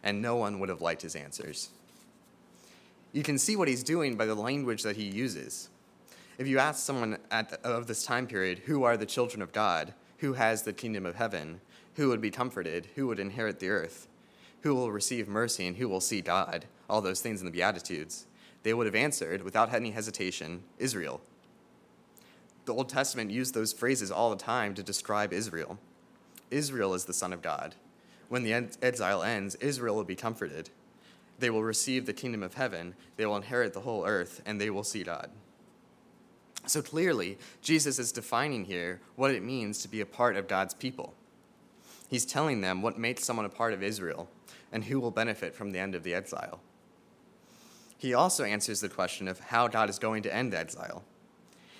And 0.02 0.20
no 0.20 0.36
one 0.36 0.60
would 0.60 0.68
have 0.68 0.82
liked 0.82 1.00
his 1.00 1.16
answers. 1.16 1.70
You 3.14 3.22
can 3.22 3.38
see 3.38 3.56
what 3.56 3.68
he's 3.68 3.82
doing 3.82 4.16
by 4.16 4.26
the 4.26 4.34
language 4.34 4.82
that 4.82 4.96
he 4.96 5.04
uses. 5.04 5.70
If 6.36 6.46
you 6.48 6.58
ask 6.58 6.84
someone 6.84 7.16
the, 7.30 7.58
of 7.64 7.86
this 7.86 8.04
time 8.04 8.26
period, 8.26 8.58
who 8.66 8.82
are 8.82 8.98
the 8.98 9.06
children 9.06 9.40
of 9.40 9.52
God, 9.52 9.94
who 10.18 10.34
has 10.34 10.62
the 10.62 10.72
kingdom 10.74 11.06
of 11.06 11.14
heaven, 11.14 11.60
who 11.94 12.08
would 12.08 12.20
be 12.20 12.30
comforted, 12.30 12.88
who 12.94 13.06
would 13.06 13.20
inherit 13.20 13.60
the 13.60 13.70
earth, 13.70 14.08
who 14.62 14.74
will 14.74 14.92
receive 14.92 15.28
mercy, 15.28 15.66
and 15.66 15.76
who 15.76 15.88
will 15.88 16.00
see 16.00 16.20
God, 16.20 16.66
all 16.88 17.00
those 17.00 17.20
things 17.20 17.40
in 17.40 17.46
the 17.46 17.52
Beatitudes, 17.52 18.26
they 18.62 18.74
would 18.74 18.86
have 18.86 18.94
answered, 18.94 19.42
without 19.42 19.74
any 19.74 19.90
hesitation, 19.90 20.62
Israel. 20.78 21.20
The 22.64 22.74
Old 22.74 22.88
Testament 22.88 23.30
used 23.30 23.54
those 23.54 23.72
phrases 23.72 24.10
all 24.10 24.30
the 24.30 24.36
time 24.36 24.74
to 24.74 24.82
describe 24.82 25.32
Israel. 25.32 25.78
Israel 26.50 26.94
is 26.94 27.04
the 27.04 27.12
Son 27.12 27.32
of 27.32 27.42
God. 27.42 27.74
When 28.28 28.42
the 28.42 28.54
exile 28.82 29.22
ends, 29.22 29.54
Israel 29.56 29.94
will 29.94 30.04
be 30.04 30.16
comforted. 30.16 30.70
They 31.38 31.50
will 31.50 31.62
receive 31.62 32.06
the 32.06 32.12
kingdom 32.12 32.42
of 32.42 32.54
heaven, 32.54 32.94
they 33.16 33.26
will 33.26 33.36
inherit 33.36 33.74
the 33.74 33.80
whole 33.80 34.06
earth, 34.06 34.40
and 34.46 34.60
they 34.60 34.70
will 34.70 34.84
see 34.84 35.02
God. 35.02 35.30
So 36.66 36.80
clearly, 36.80 37.38
Jesus 37.60 37.98
is 37.98 38.12
defining 38.12 38.64
here 38.64 39.00
what 39.16 39.30
it 39.30 39.42
means 39.42 39.82
to 39.82 39.88
be 39.88 40.00
a 40.00 40.06
part 40.06 40.36
of 40.36 40.48
God's 40.48 40.72
people. 40.72 41.14
He's 42.08 42.24
telling 42.24 42.60
them 42.60 42.80
what 42.80 42.98
makes 42.98 43.24
someone 43.24 43.44
a 43.44 43.50
part 43.50 43.74
of 43.74 43.82
Israel 43.82 44.28
and 44.72 44.84
who 44.84 45.00
will 45.00 45.10
benefit 45.10 45.54
from 45.54 45.72
the 45.72 45.78
end 45.78 45.94
of 45.94 46.02
the 46.02 46.14
exile. 46.14 46.60
He 47.98 48.14
also 48.14 48.44
answers 48.44 48.80
the 48.80 48.88
question 48.88 49.28
of 49.28 49.40
how 49.40 49.68
God 49.68 49.88
is 49.88 49.98
going 49.98 50.22
to 50.24 50.34
end 50.34 50.54
exile. 50.54 51.04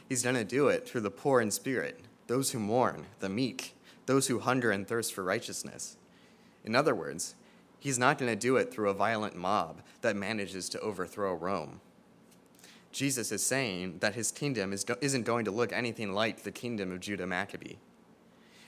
He's 0.09 0.23
going 0.23 0.37
to 0.37 0.45
do 0.45 0.69
it 0.69 0.89
through 0.89 1.01
the 1.03 1.11
poor 1.11 1.41
in 1.41 1.51
spirit, 1.51 2.01
those 2.27 2.51
who 2.51 2.59
mourn, 2.59 3.07
the 3.21 3.29
meek, 3.29 3.75
those 4.07 4.29
who 4.29 4.39
hunger 4.39 4.71
and 4.71 4.87
thirst 4.87 5.15
for 5.15 5.25
righteousness. 5.25 5.97
In 6.65 6.75
other 6.75 6.95
words, 6.95 7.35
he's 7.79 7.99
not 7.99 8.19
going 8.19 8.31
to 8.31 8.37
do 8.37 8.57
it 8.57 8.73
through 8.73 8.91
a 8.91 8.95
violent 8.95 9.37
mob 9.37 9.83
that 10.03 10.17
manages 10.17 10.69
to 10.71 10.81
overthrow 10.81 11.35
Rome. 11.35 11.81
Jesus 12.93 13.33
is 13.33 13.45
saying 13.45 13.99
that 13.99 14.15
his 14.15 14.31
kingdom 14.31 14.73
is, 14.73 14.85
isn't 15.01 15.25
going 15.25 15.45
to 15.47 15.51
look 15.51 15.73
anything 15.73 16.13
like 16.13 16.43
the 16.43 16.53
kingdom 16.53 16.93
of 16.93 17.01
Judah 17.01 17.27
Maccabee. 17.27 17.77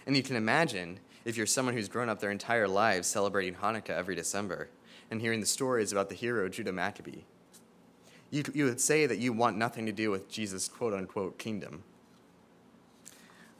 And 0.04 0.16
you 0.16 0.22
can 0.22 0.36
imagine 0.36 1.00
if 1.24 1.36
you're 1.36 1.46
someone 1.46 1.74
who's 1.74 1.88
grown 1.88 2.08
up 2.08 2.20
their 2.20 2.30
entire 2.30 2.68
lives 2.68 3.08
celebrating 3.08 3.54
Hanukkah 3.54 3.90
every 3.90 4.14
December 4.14 4.68
and 5.10 5.20
hearing 5.20 5.40
the 5.40 5.46
stories 5.46 5.92
about 5.92 6.08
the 6.08 6.14
hero 6.14 6.48
Judah 6.48 6.72
Maccabee 6.72 7.22
you, 8.30 8.42
you 8.54 8.64
would 8.64 8.80
say 8.80 9.06
that 9.06 9.18
you 9.18 9.32
want 9.32 9.56
nothing 9.56 9.86
to 9.86 9.92
do 9.92 10.10
with 10.10 10.28
Jesus' 10.28 10.68
quote 10.68 10.94
unquote 10.94 11.38
kingdom. 11.38 11.82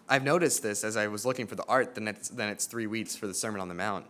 I've 0.09 0.25
noticed 0.25 0.63
this 0.63 0.85
as 0.85 0.97
I 0.97 1.09
was 1.09 1.27
looking 1.27 1.47
for 1.47 1.57
the 1.57 1.65
art 1.67 1.95
the 1.95 2.01
next, 2.01 2.37
the 2.37 2.47
next 2.47 2.67
three 2.67 2.87
weeks 2.87 3.17
for 3.17 3.27
the 3.27 3.35
Sermon 3.35 3.61
on 3.61 3.69
the 3.69 3.75
Mount. 3.75 4.07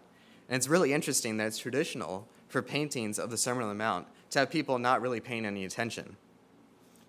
And 0.48 0.56
it's 0.56 0.68
really 0.68 0.92
interesting 0.92 1.38
that 1.38 1.46
it's 1.46 1.58
traditional 1.58 2.28
for 2.48 2.62
paintings 2.62 3.18
of 3.18 3.30
the 3.30 3.36
Sermon 3.36 3.62
on 3.62 3.68
the 3.68 3.75
Mount 3.75 4.06
to 4.30 4.40
have 4.40 4.50
people 4.50 4.78
not 4.78 5.00
really 5.00 5.20
paying 5.20 5.46
any 5.46 5.64
attention. 5.64 6.16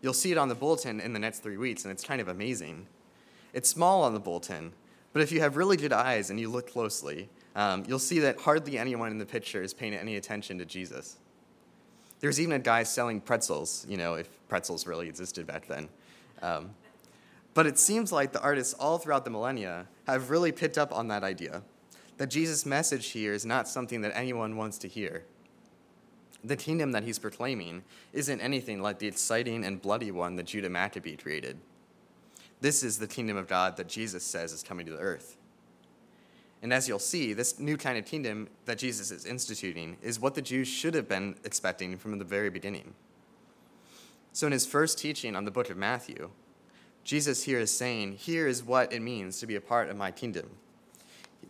You'll 0.01 0.13
see 0.13 0.31
it 0.31 0.37
on 0.37 0.47
the 0.47 0.55
bulletin 0.55 0.99
in 0.99 1.13
the 1.13 1.19
next 1.19 1.39
three 1.39 1.57
weeks, 1.57 1.83
and 1.83 1.91
it's 1.91 2.03
kind 2.03 2.21
of 2.21 2.27
amazing. 2.27 2.87
It's 3.53 3.69
small 3.69 4.03
on 4.03 4.13
the 4.13 4.19
bulletin, 4.19 4.73
but 5.11 5.21
if 5.21 5.31
you 5.31 5.41
have 5.41 5.57
really 5.57 5.77
good 5.77 5.93
eyes 5.93 6.29
and 6.29 6.39
you 6.39 6.49
look 6.49 6.71
closely, 6.71 7.29
um, 7.55 7.83
you'll 7.87 7.99
see 7.99 8.19
that 8.19 8.39
hardly 8.39 8.77
anyone 8.77 9.11
in 9.11 9.17
the 9.17 9.25
picture 9.25 9.63
is 9.63 9.73
paying 9.73 9.95
any 9.95 10.15
attention 10.15 10.59
to 10.59 10.65
Jesus. 10.65 11.17
There's 12.19 12.39
even 12.39 12.53
a 12.53 12.59
guy 12.59 12.83
selling 12.83 13.21
pretzels, 13.21 13.85
you 13.87 13.97
know, 13.97 14.15
if 14.15 14.29
pretzels 14.47 14.87
really 14.87 15.07
existed 15.07 15.45
back 15.45 15.67
then. 15.67 15.89
Um, 16.41 16.71
but 17.53 17.65
it 17.65 17.79
seems 17.79 18.11
like 18.11 18.31
the 18.33 18.41
artists 18.41 18.73
all 18.73 18.97
throughout 18.97 19.23
the 19.23 19.31
millennia 19.31 19.87
have 20.05 20.29
really 20.29 20.51
picked 20.51 20.77
up 20.77 20.93
on 20.93 21.07
that 21.07 21.23
idea 21.23 21.63
that 22.17 22.27
Jesus' 22.27 22.65
message 22.65 23.07
here 23.07 23.33
is 23.33 23.45
not 23.45 23.67
something 23.67 24.01
that 24.01 24.15
anyone 24.15 24.57
wants 24.57 24.77
to 24.79 24.87
hear. 24.87 25.23
The 26.43 26.55
kingdom 26.55 26.91
that 26.91 27.03
he's 27.03 27.19
proclaiming 27.19 27.83
isn't 28.13 28.41
anything 28.41 28.81
like 28.81 28.99
the 28.99 29.07
exciting 29.07 29.63
and 29.63 29.81
bloody 29.81 30.11
one 30.11 30.35
that 30.35 30.45
Judah 30.45 30.69
Maccabee 30.69 31.15
created. 31.15 31.57
This 32.61 32.83
is 32.83 32.97
the 32.97 33.07
kingdom 33.07 33.37
of 33.37 33.47
God 33.47 33.77
that 33.77 33.87
Jesus 33.87 34.23
says 34.23 34.51
is 34.51 34.63
coming 34.63 34.85
to 34.85 34.91
the 34.91 34.99
earth. 34.99 35.37
And 36.61 36.73
as 36.73 36.87
you'll 36.87 36.99
see, 36.99 37.33
this 37.33 37.59
new 37.59 37.77
kind 37.77 37.97
of 37.97 38.05
kingdom 38.05 38.49
that 38.65 38.77
Jesus 38.77 39.11
is 39.11 39.25
instituting 39.25 39.97
is 40.01 40.19
what 40.19 40.35
the 40.35 40.41
Jews 40.41 40.67
should 40.67 40.95
have 40.95 41.07
been 41.07 41.35
expecting 41.43 41.97
from 41.97 42.17
the 42.17 42.25
very 42.25 42.49
beginning. 42.49 42.93
So, 44.33 44.47
in 44.47 44.53
his 44.53 44.65
first 44.65 44.97
teaching 44.97 45.35
on 45.35 45.45
the 45.45 45.51
book 45.51 45.69
of 45.69 45.77
Matthew, 45.77 46.29
Jesus 47.03 47.43
here 47.43 47.59
is 47.59 47.75
saying, 47.75 48.13
Here 48.13 48.47
is 48.47 48.63
what 48.63 48.91
it 48.91 49.01
means 49.01 49.39
to 49.39 49.47
be 49.47 49.55
a 49.55 49.61
part 49.61 49.89
of 49.89 49.97
my 49.97 50.11
kingdom. 50.11 50.49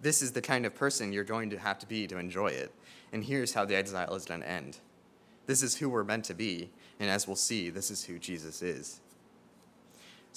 This 0.02 0.22
is 0.22 0.32
the 0.32 0.42
kind 0.42 0.66
of 0.66 0.76
person 0.76 1.12
you're 1.12 1.24
going 1.24 1.50
to 1.50 1.58
have 1.58 1.80
to 1.80 1.88
be 1.88 2.06
to 2.08 2.18
enjoy 2.18 2.48
it. 2.48 2.72
And 3.12 3.24
here's 3.24 3.54
how 3.54 3.66
the 3.66 3.76
exile 3.76 4.14
is 4.14 4.26
going 4.26 4.42
to 4.42 4.50
end. 4.50 4.78
This 5.48 5.64
is 5.64 5.78
who 5.78 5.90
we're 5.90 6.04
meant 6.04 6.26
to 6.26 6.34
be. 6.34 6.70
And 7.00 7.10
as 7.10 7.26
we'll 7.26 7.36
see, 7.36 7.70
this 7.70 7.90
is 7.90 8.04
who 8.04 8.20
Jesus 8.20 8.62
is. 8.62 9.00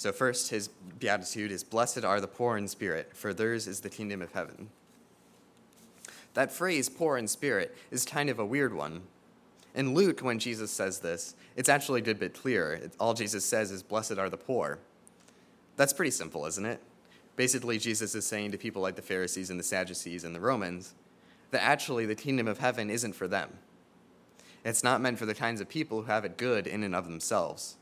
So, 0.01 0.11
first, 0.11 0.49
his 0.49 0.67
beatitude 0.97 1.51
is 1.51 1.63
Blessed 1.63 2.03
are 2.03 2.19
the 2.19 2.27
poor 2.27 2.57
in 2.57 2.67
spirit, 2.67 3.11
for 3.13 3.35
theirs 3.35 3.67
is 3.67 3.81
the 3.81 3.89
kingdom 3.91 4.23
of 4.23 4.31
heaven. 4.31 4.69
That 6.33 6.51
phrase, 6.51 6.89
poor 6.89 7.19
in 7.19 7.27
spirit, 7.27 7.77
is 7.91 8.03
kind 8.03 8.27
of 8.27 8.39
a 8.39 8.45
weird 8.45 8.73
one. 8.73 9.03
In 9.75 9.93
Luke, 9.93 10.21
when 10.21 10.39
Jesus 10.39 10.71
says 10.71 11.01
this, 11.01 11.35
it's 11.55 11.69
actually 11.69 12.01
a 12.01 12.03
good 12.03 12.17
bit 12.17 12.33
clearer. 12.33 12.79
All 12.99 13.13
Jesus 13.13 13.45
says 13.45 13.69
is, 13.69 13.83
Blessed 13.83 14.17
are 14.17 14.27
the 14.27 14.37
poor. 14.37 14.79
That's 15.77 15.93
pretty 15.93 16.09
simple, 16.09 16.47
isn't 16.47 16.65
it? 16.65 16.81
Basically, 17.35 17.77
Jesus 17.77 18.15
is 18.15 18.25
saying 18.25 18.53
to 18.53 18.57
people 18.57 18.81
like 18.81 18.95
the 18.95 19.03
Pharisees 19.03 19.51
and 19.51 19.59
the 19.59 19.63
Sadducees 19.63 20.23
and 20.23 20.33
the 20.33 20.39
Romans 20.39 20.95
that 21.51 21.61
actually 21.61 22.07
the 22.07 22.15
kingdom 22.15 22.47
of 22.47 22.57
heaven 22.57 22.89
isn't 22.89 23.13
for 23.13 23.27
them. 23.27 23.51
It's 24.65 24.83
not 24.83 24.99
meant 24.99 25.19
for 25.19 25.27
the 25.27 25.35
kinds 25.35 25.61
of 25.61 25.69
people 25.69 26.01
who 26.01 26.07
have 26.07 26.25
it 26.25 26.37
good 26.37 26.65
in 26.65 26.81
and 26.81 26.95
of 26.95 27.05
themselves 27.05 27.77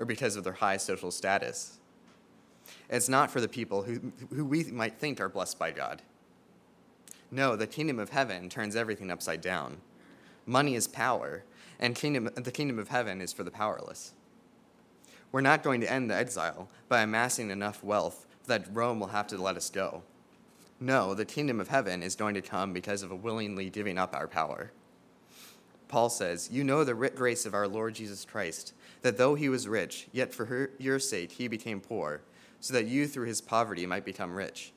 or 0.00 0.06
because 0.06 0.34
of 0.34 0.42
their 0.42 0.54
high 0.54 0.78
social 0.78 1.10
status. 1.10 1.78
It's 2.88 3.08
not 3.08 3.30
for 3.30 3.40
the 3.40 3.48
people 3.48 3.82
who, 3.82 4.12
who 4.34 4.44
we 4.44 4.64
might 4.64 4.98
think 4.98 5.20
are 5.20 5.28
blessed 5.28 5.58
by 5.58 5.70
God. 5.70 6.02
No, 7.30 7.54
the 7.54 7.66
kingdom 7.66 8.00
of 8.00 8.10
heaven 8.10 8.48
turns 8.48 8.74
everything 8.74 9.10
upside 9.10 9.40
down. 9.40 9.76
Money 10.46 10.74
is 10.74 10.88
power, 10.88 11.44
and 11.78 11.94
kingdom, 11.94 12.30
the 12.34 12.50
kingdom 12.50 12.78
of 12.78 12.88
heaven 12.88 13.20
is 13.20 13.32
for 13.32 13.44
the 13.44 13.50
powerless. 13.50 14.14
We're 15.30 15.42
not 15.42 15.62
going 15.62 15.80
to 15.82 15.92
end 15.92 16.10
the 16.10 16.16
exile 16.16 16.68
by 16.88 17.02
amassing 17.02 17.50
enough 17.50 17.84
wealth 17.84 18.26
that 18.46 18.66
Rome 18.72 18.98
will 18.98 19.08
have 19.08 19.28
to 19.28 19.40
let 19.40 19.56
us 19.56 19.70
go. 19.70 20.02
No, 20.80 21.14
the 21.14 21.26
kingdom 21.26 21.60
of 21.60 21.68
heaven 21.68 22.02
is 22.02 22.16
going 22.16 22.34
to 22.34 22.42
come 22.42 22.72
because 22.72 23.02
of 23.02 23.12
a 23.12 23.16
willingly 23.16 23.70
giving 23.70 23.98
up 23.98 24.16
our 24.16 24.26
power. 24.26 24.72
Paul 25.86 26.08
says, 26.08 26.48
You 26.50 26.64
know 26.64 26.84
the 26.84 26.94
grace 26.94 27.46
of 27.46 27.54
our 27.54 27.68
Lord 27.68 27.94
Jesus 27.94 28.24
Christ, 28.24 28.72
that 29.02 29.16
though 29.16 29.34
he 29.34 29.48
was 29.48 29.68
rich, 29.68 30.08
yet 30.12 30.34
for 30.34 30.46
her, 30.46 30.70
your 30.78 30.98
sake 30.98 31.32
he 31.32 31.48
became 31.48 31.80
poor, 31.80 32.20
so 32.60 32.74
that 32.74 32.86
you 32.86 33.06
through 33.06 33.26
his 33.26 33.40
poverty 33.40 33.86
might 33.86 34.04
become 34.04 34.34
rich. 34.34 34.72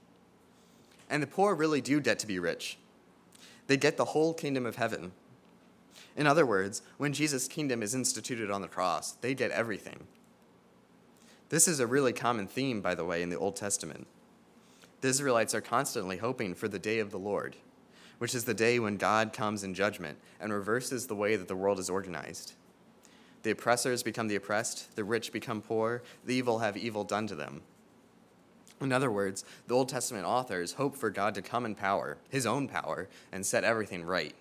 And 1.09 1.21
the 1.21 1.27
poor 1.27 1.53
really 1.53 1.81
do 1.81 1.99
get 1.99 2.19
to 2.19 2.27
be 2.27 2.39
rich. 2.39 2.77
They 3.67 3.77
get 3.77 3.97
the 3.97 4.05
whole 4.05 4.33
kingdom 4.33 4.65
of 4.65 4.77
heaven. 4.77 5.11
In 6.15 6.27
other 6.27 6.45
words, 6.45 6.81
when 6.97 7.13
Jesus' 7.13 7.47
kingdom 7.47 7.81
is 7.81 7.95
instituted 7.95 8.51
on 8.51 8.61
the 8.61 8.67
cross, 8.67 9.13
they 9.13 9.33
get 9.33 9.51
everything. 9.51 10.07
This 11.49 11.67
is 11.67 11.79
a 11.79 11.87
really 11.87 12.13
common 12.13 12.47
theme, 12.47 12.81
by 12.81 12.95
the 12.95 13.05
way, 13.05 13.21
in 13.21 13.29
the 13.29 13.37
Old 13.37 13.55
Testament. 13.55 14.07
The 15.01 15.09
Israelites 15.09 15.53
are 15.53 15.61
constantly 15.61 16.17
hoping 16.17 16.55
for 16.55 16.67
the 16.67 16.79
day 16.79 16.99
of 16.99 17.11
the 17.11 17.19
Lord, 17.19 17.55
which 18.17 18.33
is 18.33 18.45
the 18.45 18.53
day 18.53 18.79
when 18.79 18.97
God 18.97 19.33
comes 19.33 19.63
in 19.63 19.73
judgment 19.73 20.17
and 20.39 20.53
reverses 20.53 21.07
the 21.07 21.15
way 21.15 21.35
that 21.35 21.47
the 21.47 21.55
world 21.55 21.79
is 21.79 21.89
organized. 21.89 22.53
The 23.43 23.51
oppressors 23.51 24.03
become 24.03 24.27
the 24.27 24.35
oppressed, 24.35 24.95
the 24.95 25.03
rich 25.03 25.31
become 25.31 25.61
poor, 25.61 26.01
the 26.25 26.33
evil 26.33 26.59
have 26.59 26.75
evil 26.75 27.03
done 27.03 27.27
to 27.27 27.35
them. 27.35 27.61
In 28.81 28.91
other 28.91 29.11
words, 29.11 29.45
the 29.67 29.75
Old 29.75 29.89
Testament 29.89 30.25
authors 30.25 30.73
hope 30.73 30.97
for 30.97 31.09
God 31.09 31.35
to 31.35 31.41
come 31.41 31.65
in 31.65 31.75
power, 31.75 32.17
his 32.29 32.45
own 32.45 32.67
power, 32.67 33.07
and 33.31 33.45
set 33.45 33.63
everything 33.63 34.03
right. 34.03 34.35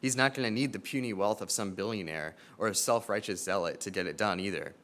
He's 0.00 0.16
not 0.16 0.34
going 0.34 0.46
to 0.46 0.54
need 0.54 0.72
the 0.72 0.78
puny 0.78 1.12
wealth 1.12 1.42
of 1.42 1.50
some 1.50 1.72
billionaire 1.72 2.36
or 2.56 2.68
a 2.68 2.74
self 2.74 3.08
righteous 3.08 3.42
zealot 3.42 3.80
to 3.80 3.90
get 3.90 4.06
it 4.06 4.16
done 4.16 4.40
either 4.40 4.74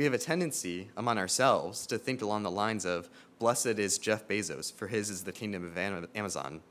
we 0.00 0.04
have 0.04 0.14
a 0.14 0.18
tendency 0.18 0.88
among 0.96 1.18
ourselves 1.18 1.86
to 1.86 1.98
think 1.98 2.22
along 2.22 2.42
the 2.42 2.50
lines 2.50 2.86
of, 2.86 3.10
Blessed 3.38 3.78
is 3.78 3.98
Jeff 3.98 4.26
Bezos, 4.26 4.72
for 4.72 4.88
his 4.88 5.10
is 5.10 5.24
the 5.24 5.32
kingdom 5.32 5.62
of 5.62 5.76
Amazon. 6.14 6.62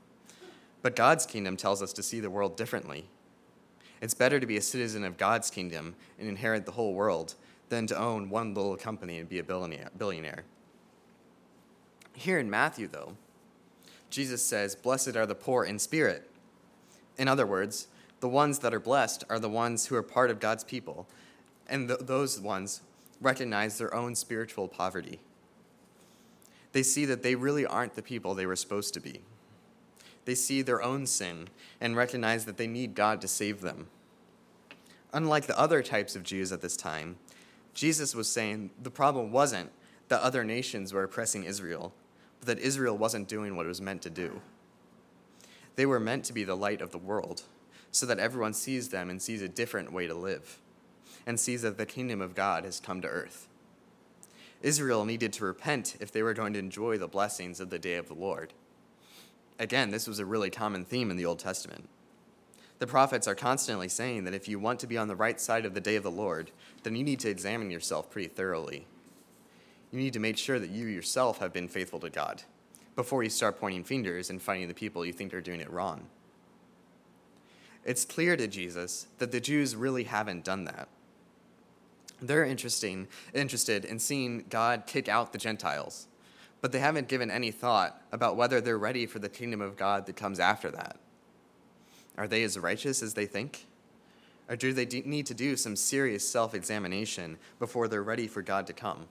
But 0.82 0.96
God's 0.96 1.26
kingdom 1.26 1.56
tells 1.56 1.80
us 1.80 1.92
to 1.92 2.02
see 2.02 2.18
the 2.18 2.28
world 2.28 2.56
differently. 2.56 3.08
It's 4.00 4.14
better 4.14 4.40
to 4.40 4.46
be 4.46 4.56
a 4.56 4.62
citizen 4.62 5.04
of 5.04 5.18
God's 5.18 5.50
kingdom 5.50 5.94
and 6.18 6.28
inherit 6.28 6.64
the 6.64 6.72
whole 6.72 6.94
world 6.94 7.34
than 7.68 7.86
to 7.86 7.98
own 7.98 8.30
one 8.30 8.54
little 8.54 8.76
company 8.76 9.18
and 9.18 9.28
be 9.28 9.38
a 9.38 9.44
billionaire. 9.44 10.44
Here 12.14 12.38
in 12.38 12.50
Matthew, 12.50 12.86
though, 12.86 13.16
Jesus 14.10 14.44
says, 14.44 14.74
Blessed 14.74 15.16
are 15.16 15.26
the 15.26 15.34
poor 15.34 15.64
in 15.64 15.78
spirit. 15.78 16.28
In 17.16 17.28
other 17.28 17.46
words, 17.46 17.88
the 18.20 18.28
ones 18.28 18.58
that 18.58 18.74
are 18.74 18.80
blessed 18.80 19.24
are 19.30 19.38
the 19.38 19.48
ones 19.48 19.86
who 19.86 19.96
are 19.96 20.02
part 20.02 20.30
of 20.30 20.40
God's 20.40 20.64
people, 20.64 21.06
and 21.68 21.88
th- 21.88 22.00
those 22.00 22.40
ones 22.40 22.82
recognize 23.20 23.78
their 23.78 23.94
own 23.94 24.14
spiritual 24.14 24.68
poverty. 24.68 25.20
They 26.72 26.82
see 26.82 27.04
that 27.06 27.22
they 27.22 27.34
really 27.34 27.66
aren't 27.66 27.94
the 27.94 28.02
people 28.02 28.34
they 28.34 28.46
were 28.46 28.56
supposed 28.56 28.94
to 28.94 29.00
be. 29.00 29.20
They 30.24 30.34
see 30.34 30.62
their 30.62 30.82
own 30.82 31.06
sin 31.06 31.48
and 31.80 31.96
recognize 31.96 32.44
that 32.44 32.56
they 32.56 32.66
need 32.66 32.94
God 32.94 33.20
to 33.20 33.28
save 33.28 33.60
them. 33.60 33.88
Unlike 35.12 35.46
the 35.46 35.58
other 35.58 35.82
types 35.82 36.14
of 36.14 36.22
Jews 36.22 36.52
at 36.52 36.60
this 36.60 36.76
time, 36.76 37.16
Jesus 37.74 38.14
was 38.14 38.30
saying 38.30 38.70
the 38.80 38.90
problem 38.90 39.32
wasn't 39.32 39.70
that 40.08 40.22
other 40.22 40.44
nations 40.44 40.92
were 40.92 41.04
oppressing 41.04 41.44
Israel, 41.44 41.92
but 42.38 42.46
that 42.46 42.64
Israel 42.64 42.96
wasn't 42.96 43.28
doing 43.28 43.56
what 43.56 43.66
it 43.66 43.70
was 43.70 43.80
meant 43.80 44.02
to 44.02 44.10
do. 44.10 44.40
They 45.76 45.86
were 45.86 46.00
meant 46.00 46.24
to 46.26 46.32
be 46.32 46.44
the 46.44 46.56
light 46.56 46.80
of 46.80 46.90
the 46.90 46.98
world, 46.98 47.42
so 47.92 48.06
that 48.06 48.18
everyone 48.18 48.54
sees 48.54 48.90
them 48.90 49.10
and 49.10 49.20
sees 49.20 49.42
a 49.42 49.48
different 49.48 49.92
way 49.92 50.06
to 50.06 50.14
live 50.14 50.60
and 51.26 51.38
sees 51.38 51.62
that 51.62 51.76
the 51.76 51.86
kingdom 51.86 52.20
of 52.20 52.34
God 52.34 52.64
has 52.64 52.80
come 52.80 53.00
to 53.02 53.08
earth. 53.08 53.48
Israel 54.62 55.04
needed 55.04 55.32
to 55.34 55.44
repent 55.44 55.96
if 56.00 56.12
they 56.12 56.22
were 56.22 56.34
going 56.34 56.52
to 56.52 56.58
enjoy 56.58 56.98
the 56.98 57.08
blessings 57.08 57.60
of 57.60 57.70
the 57.70 57.78
day 57.78 57.94
of 57.94 58.08
the 58.08 58.14
Lord. 58.14 58.52
Again, 59.60 59.90
this 59.90 60.08
was 60.08 60.18
a 60.18 60.24
really 60.24 60.48
common 60.48 60.86
theme 60.86 61.10
in 61.10 61.18
the 61.18 61.26
Old 61.26 61.38
Testament. 61.38 61.86
The 62.78 62.86
prophets 62.86 63.28
are 63.28 63.34
constantly 63.34 63.90
saying 63.90 64.24
that 64.24 64.32
if 64.32 64.48
you 64.48 64.58
want 64.58 64.80
to 64.80 64.86
be 64.86 64.96
on 64.96 65.06
the 65.06 65.14
right 65.14 65.38
side 65.38 65.66
of 65.66 65.74
the 65.74 65.82
day 65.82 65.96
of 65.96 66.02
the 66.02 66.10
Lord, 66.10 66.50
then 66.82 66.96
you 66.96 67.04
need 67.04 67.20
to 67.20 67.28
examine 67.28 67.70
yourself 67.70 68.10
pretty 68.10 68.28
thoroughly. 68.28 68.86
You 69.92 69.98
need 69.98 70.14
to 70.14 70.18
make 70.18 70.38
sure 70.38 70.58
that 70.58 70.70
you 70.70 70.86
yourself 70.86 71.40
have 71.40 71.52
been 71.52 71.68
faithful 71.68 72.00
to 72.00 72.08
God 72.08 72.42
before 72.96 73.22
you 73.22 73.28
start 73.28 73.60
pointing 73.60 73.84
fingers 73.84 74.30
and 74.30 74.40
finding 74.40 74.66
the 74.66 74.72
people 74.72 75.04
you 75.04 75.12
think 75.12 75.34
are 75.34 75.42
doing 75.42 75.60
it 75.60 75.70
wrong. 75.70 76.06
It's 77.84 78.06
clear 78.06 78.38
to 78.38 78.46
Jesus 78.46 79.08
that 79.18 79.30
the 79.30 79.40
Jews 79.40 79.76
really 79.76 80.04
haven't 80.04 80.44
done 80.44 80.64
that. 80.64 80.88
They're 82.22 82.46
interesting, 82.46 83.08
interested 83.34 83.84
in 83.84 83.98
seeing 83.98 84.46
God 84.48 84.84
kick 84.86 85.06
out 85.06 85.32
the 85.32 85.38
Gentiles, 85.38 86.06
but 86.60 86.72
they 86.72 86.78
haven't 86.78 87.08
given 87.08 87.30
any 87.30 87.50
thought 87.50 88.00
about 88.12 88.36
whether 88.36 88.60
they're 88.60 88.78
ready 88.78 89.06
for 89.06 89.18
the 89.18 89.28
kingdom 89.28 89.60
of 89.60 89.76
God 89.76 90.06
that 90.06 90.16
comes 90.16 90.40
after 90.40 90.70
that. 90.70 90.96
Are 92.18 92.28
they 92.28 92.42
as 92.42 92.58
righteous 92.58 93.02
as 93.02 93.14
they 93.14 93.26
think? 93.26 93.66
Or 94.48 94.56
do 94.56 94.72
they 94.72 94.84
need 94.84 95.26
to 95.26 95.34
do 95.34 95.56
some 95.56 95.76
serious 95.76 96.28
self 96.28 96.54
examination 96.54 97.38
before 97.58 97.88
they're 97.88 98.02
ready 98.02 98.26
for 98.26 98.42
God 98.42 98.66
to 98.66 98.72
come? 98.72 99.06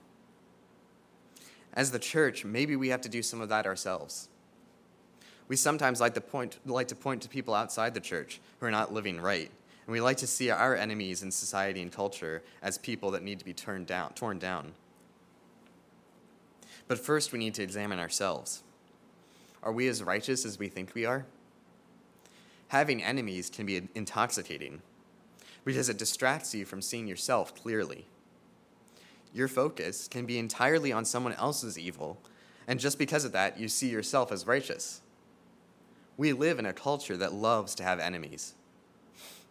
As 1.72 1.90
the 1.90 1.98
church, 1.98 2.44
maybe 2.44 2.76
we 2.76 2.88
have 2.88 3.00
to 3.02 3.08
do 3.08 3.22
some 3.22 3.40
of 3.40 3.48
that 3.48 3.66
ourselves. 3.66 4.28
We 5.48 5.56
sometimes 5.56 6.00
like 6.00 6.14
to 6.14 6.20
point, 6.20 6.58
like 6.66 6.88
to, 6.88 6.94
point 6.94 7.22
to 7.22 7.28
people 7.28 7.54
outside 7.54 7.94
the 7.94 8.00
church 8.00 8.40
who 8.60 8.66
are 8.66 8.70
not 8.70 8.92
living 8.92 9.20
right 9.20 9.50
and 9.90 9.92
we 9.92 10.00
like 10.00 10.18
to 10.18 10.26
see 10.28 10.50
our 10.50 10.76
enemies 10.76 11.24
in 11.24 11.32
society 11.32 11.82
and 11.82 11.90
culture 11.90 12.44
as 12.62 12.78
people 12.78 13.10
that 13.10 13.24
need 13.24 13.40
to 13.40 13.44
be 13.44 13.52
turned 13.52 13.88
down, 13.88 14.12
torn 14.12 14.38
down. 14.38 14.72
But 16.90 16.98
first, 16.98 17.30
we 17.30 17.38
need 17.38 17.54
to 17.54 17.62
examine 17.62 18.00
ourselves. 18.00 18.64
Are 19.62 19.70
we 19.70 19.86
as 19.86 20.02
righteous 20.02 20.44
as 20.44 20.58
we 20.58 20.66
think 20.66 20.92
we 20.92 21.04
are? 21.04 21.24
Having 22.66 23.04
enemies 23.04 23.48
can 23.48 23.64
be 23.64 23.88
intoxicating 23.94 24.82
because 25.64 25.88
it 25.88 25.98
distracts 25.98 26.52
you 26.52 26.64
from 26.64 26.82
seeing 26.82 27.06
yourself 27.06 27.54
clearly. 27.54 28.06
Your 29.32 29.46
focus 29.46 30.08
can 30.08 30.26
be 30.26 30.36
entirely 30.36 30.90
on 30.90 31.04
someone 31.04 31.34
else's 31.34 31.78
evil, 31.78 32.18
and 32.66 32.80
just 32.80 32.98
because 32.98 33.24
of 33.24 33.30
that, 33.30 33.56
you 33.56 33.68
see 33.68 33.88
yourself 33.88 34.32
as 34.32 34.48
righteous. 34.48 35.00
We 36.16 36.32
live 36.32 36.58
in 36.58 36.66
a 36.66 36.72
culture 36.72 37.16
that 37.18 37.32
loves 37.32 37.76
to 37.76 37.84
have 37.84 38.00
enemies. 38.00 38.54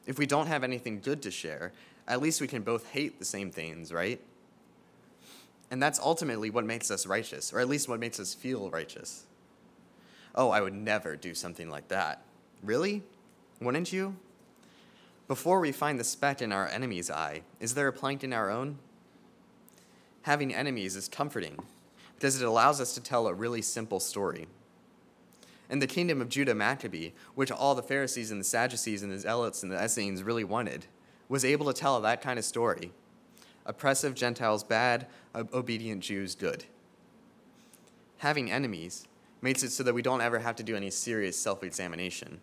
If 0.06 0.20
we 0.20 0.26
don't 0.26 0.48
have 0.48 0.66
anything 0.66 1.00
good 1.00 1.22
to 1.22 1.32
share, 1.32 1.72
at 2.06 2.22
least 2.22 2.42
we 2.42 2.48
can 2.48 2.64
both 2.64 2.90
hate 2.90 3.18
the 3.18 3.24
same 3.24 3.50
things, 3.50 3.94
right? 3.94 4.20
And 5.72 5.82
that's 5.82 6.00
ultimately 6.00 6.50
what 6.50 6.66
makes 6.66 6.90
us 6.90 7.06
righteous, 7.06 7.54
or 7.54 7.60
at 7.60 7.70
least 7.70 7.88
what 7.88 8.00
makes 8.00 8.20
us 8.20 8.34
feel 8.34 8.70
righteous. 8.70 9.26
Oh, 10.36 10.50
I 10.50 10.62
would 10.62 10.74
never 10.74 11.16
do 11.16 11.34
something 11.34 11.70
like 11.70 11.88
that. 11.90 12.24
Really? 12.64 13.04
Wouldn't 13.62 13.94
you? 13.94 14.16
Before 15.28 15.60
we 15.60 15.72
find 15.72 16.00
the 16.00 16.04
speck 16.04 16.42
in 16.42 16.52
our 16.52 16.68
enemy's 16.68 17.12
eye, 17.12 17.42
is 17.60 17.76
there 17.76 17.88
a 17.88 17.94
plank 17.94 18.24
in 18.24 18.34
our 18.34 18.50
own? 18.50 18.80
Having 20.24 20.56
enemies 20.56 20.96
is 20.96 21.08
comforting 21.08 21.60
because 22.16 22.42
it 22.42 22.48
allows 22.48 22.82
us 22.82 22.94
to 22.96 23.02
tell 23.02 23.28
a 23.28 23.34
really 23.34 23.62
simple 23.62 24.00
story. 24.00 24.48
In 25.70 25.80
the 25.80 25.88
kingdom 25.88 26.20
of 26.20 26.30
Judah 26.30 26.56
Maccabee, 26.56 27.12
which 27.36 27.52
all 27.52 27.76
the 27.76 27.84
Pharisees 27.84 28.32
and 28.32 28.42
the 28.42 28.46
Sadducees 28.46 29.04
and 29.04 29.12
the 29.12 29.20
Zealots 29.20 29.62
and 29.62 29.72
the 29.72 29.82
Essenes 29.82 30.24
really 30.24 30.44
wanted, 30.44 30.88
was 31.30 31.46
able 31.46 31.68
to 31.68 31.80
tell 31.80 32.02
that 32.02 32.22
kind 32.22 32.40
of 32.40 32.44
story. 32.44 32.92
Oppressive 33.66 34.16
Gentiles 34.16 34.64
bad, 34.64 35.08
obedient 35.36 36.02
Jews 36.04 36.36
good. 36.36 36.66
Having 38.18 38.52
enemies 38.52 39.08
makes 39.42 39.64
it 39.64 39.70
so 39.70 39.84
that 39.84 39.94
we 39.94 40.02
don't 40.02 40.22
ever 40.22 40.40
have 40.40 40.56
to 40.58 40.64
do 40.64 40.76
any 40.76 40.90
serious 40.90 41.38
self 41.38 41.64
examination. 41.64 42.42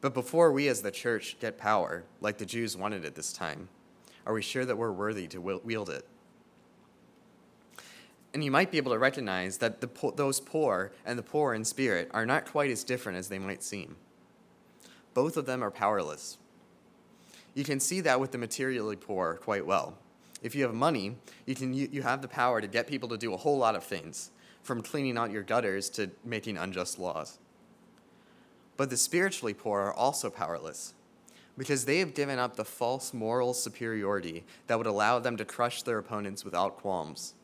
But 0.00 0.14
before 0.14 0.52
we 0.52 0.68
as 0.68 0.82
the 0.82 0.90
church 0.90 1.36
get 1.40 1.58
power, 1.58 2.04
like 2.20 2.38
the 2.38 2.46
Jews 2.46 2.76
wanted 2.76 3.04
at 3.04 3.14
this 3.14 3.32
time, 3.32 3.68
are 4.26 4.34
we 4.34 4.42
sure 4.42 4.64
that 4.64 4.76
we're 4.76 4.92
worthy 4.92 5.26
to 5.28 5.40
wield 5.40 5.90
it? 5.90 6.06
And 8.34 8.44
you 8.44 8.50
might 8.50 8.70
be 8.70 8.76
able 8.76 8.92
to 8.92 8.98
recognize 8.98 9.58
that 9.58 9.80
the, 9.80 10.12
those 10.14 10.38
poor 10.38 10.92
and 11.04 11.18
the 11.18 11.22
poor 11.22 11.54
in 11.54 11.64
spirit 11.64 12.10
are 12.12 12.26
not 12.26 12.46
quite 12.46 12.70
as 12.70 12.84
different 12.84 13.18
as 13.18 13.28
they 13.28 13.38
might 13.38 13.62
seem. 13.62 13.96
Both 15.14 15.36
of 15.36 15.46
them 15.46 15.64
are 15.64 15.70
powerless. 15.70 16.38
You 17.58 17.64
can 17.64 17.80
see 17.80 18.00
that 18.02 18.20
with 18.20 18.30
the 18.30 18.38
materially 18.38 18.94
poor 18.94 19.34
quite 19.34 19.66
well. 19.66 19.98
If 20.44 20.54
you 20.54 20.62
have 20.62 20.74
money, 20.74 21.16
you, 21.44 21.56
can, 21.56 21.74
you, 21.74 21.88
you 21.90 22.02
have 22.02 22.22
the 22.22 22.28
power 22.28 22.60
to 22.60 22.68
get 22.68 22.86
people 22.86 23.08
to 23.08 23.18
do 23.18 23.34
a 23.34 23.36
whole 23.36 23.58
lot 23.58 23.74
of 23.74 23.82
things, 23.82 24.30
from 24.62 24.80
cleaning 24.80 25.18
out 25.18 25.32
your 25.32 25.42
gutters 25.42 25.90
to 25.90 26.08
making 26.24 26.56
unjust 26.56 27.00
laws. 27.00 27.40
But 28.76 28.90
the 28.90 28.96
spiritually 28.96 29.54
poor 29.54 29.80
are 29.80 29.92
also 29.92 30.30
powerless 30.30 30.94
because 31.56 31.84
they 31.84 31.98
have 31.98 32.14
given 32.14 32.38
up 32.38 32.54
the 32.54 32.64
false 32.64 33.12
moral 33.12 33.52
superiority 33.52 34.44
that 34.68 34.78
would 34.78 34.86
allow 34.86 35.18
them 35.18 35.36
to 35.38 35.44
crush 35.44 35.82
their 35.82 35.98
opponents 35.98 36.44
without 36.44 36.76
qualms. 36.76 37.34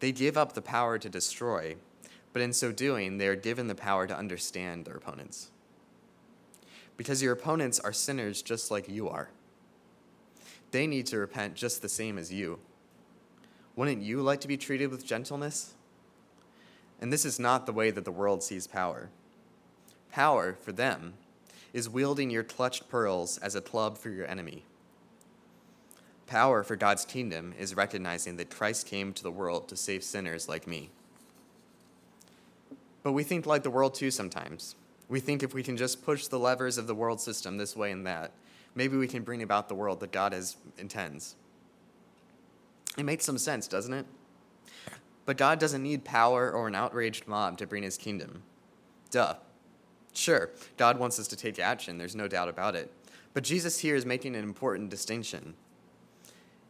They 0.00 0.10
give 0.10 0.36
up 0.36 0.54
the 0.54 0.60
power 0.60 0.98
to 0.98 1.08
destroy, 1.08 1.76
but 2.32 2.42
in 2.42 2.52
so 2.52 2.72
doing, 2.72 3.18
they 3.18 3.28
are 3.28 3.36
given 3.36 3.68
the 3.68 3.76
power 3.76 4.08
to 4.08 4.18
understand 4.18 4.86
their 4.86 4.96
opponents. 4.96 5.52
Because 6.98 7.22
your 7.22 7.32
opponents 7.32 7.80
are 7.80 7.94
sinners 7.94 8.42
just 8.42 8.70
like 8.70 8.90
you 8.90 9.08
are. 9.08 9.30
They 10.70 10.86
need 10.86 11.06
to 11.06 11.18
repent 11.18 11.54
just 11.54 11.80
the 11.80 11.88
same 11.88 12.18
as 12.18 12.30
you. 12.30 12.58
Wouldn't 13.74 14.02
you 14.02 14.20
like 14.20 14.42
to 14.42 14.48
be 14.48 14.58
treated 14.58 14.90
with 14.90 15.06
gentleness? 15.06 15.72
And 17.00 17.10
this 17.10 17.24
is 17.24 17.38
not 17.38 17.64
the 17.64 17.72
way 17.72 17.90
that 17.90 18.04
the 18.04 18.12
world 18.12 18.42
sees 18.42 18.66
power. 18.66 19.08
Power, 20.10 20.58
for 20.60 20.72
them, 20.72 21.14
is 21.72 21.88
wielding 21.88 22.28
your 22.28 22.42
clutched 22.42 22.88
pearls 22.88 23.38
as 23.38 23.54
a 23.54 23.60
club 23.60 23.96
for 23.96 24.10
your 24.10 24.26
enemy. 24.26 24.64
Power 26.26 26.62
for 26.62 26.76
God's 26.76 27.04
kingdom 27.04 27.54
is 27.58 27.76
recognizing 27.76 28.36
that 28.36 28.50
Christ 28.50 28.86
came 28.86 29.12
to 29.14 29.22
the 29.22 29.30
world 29.30 29.68
to 29.68 29.76
save 29.76 30.02
sinners 30.02 30.48
like 30.48 30.66
me. 30.66 30.90
But 33.02 33.12
we 33.12 33.22
think 33.22 33.46
like 33.46 33.62
the 33.62 33.70
world 33.70 33.94
too 33.94 34.10
sometimes. 34.10 34.74
We 35.08 35.20
think 35.20 35.42
if 35.42 35.54
we 35.54 35.62
can 35.62 35.76
just 35.76 36.04
push 36.04 36.26
the 36.26 36.38
levers 36.38 36.78
of 36.78 36.86
the 36.86 36.94
world 36.94 37.20
system 37.20 37.56
this 37.56 37.74
way 37.74 37.92
and 37.92 38.06
that, 38.06 38.32
maybe 38.74 38.96
we 38.96 39.08
can 39.08 39.22
bring 39.22 39.42
about 39.42 39.68
the 39.68 39.74
world 39.74 40.00
that 40.00 40.12
God 40.12 40.32
has 40.32 40.56
intends. 40.76 41.34
It 42.96 43.04
makes 43.04 43.24
some 43.24 43.38
sense, 43.38 43.68
doesn't 43.68 43.94
it? 43.94 44.06
But 45.24 45.36
God 45.36 45.58
doesn't 45.58 45.82
need 45.82 46.04
power 46.04 46.50
or 46.50 46.68
an 46.68 46.74
outraged 46.74 47.28
mob 47.28 47.58
to 47.58 47.66
bring 47.66 47.82
his 47.82 47.96
kingdom. 47.96 48.42
Duh. 49.10 49.34
Sure, 50.12 50.50
God 50.76 50.98
wants 50.98 51.20
us 51.20 51.28
to 51.28 51.36
take 51.36 51.58
action, 51.58 51.96
there's 51.96 52.16
no 52.16 52.26
doubt 52.26 52.48
about 52.48 52.74
it. 52.74 52.92
But 53.34 53.44
Jesus 53.44 53.78
here 53.78 53.94
is 53.94 54.04
making 54.04 54.34
an 54.34 54.42
important 54.42 54.90
distinction. 54.90 55.54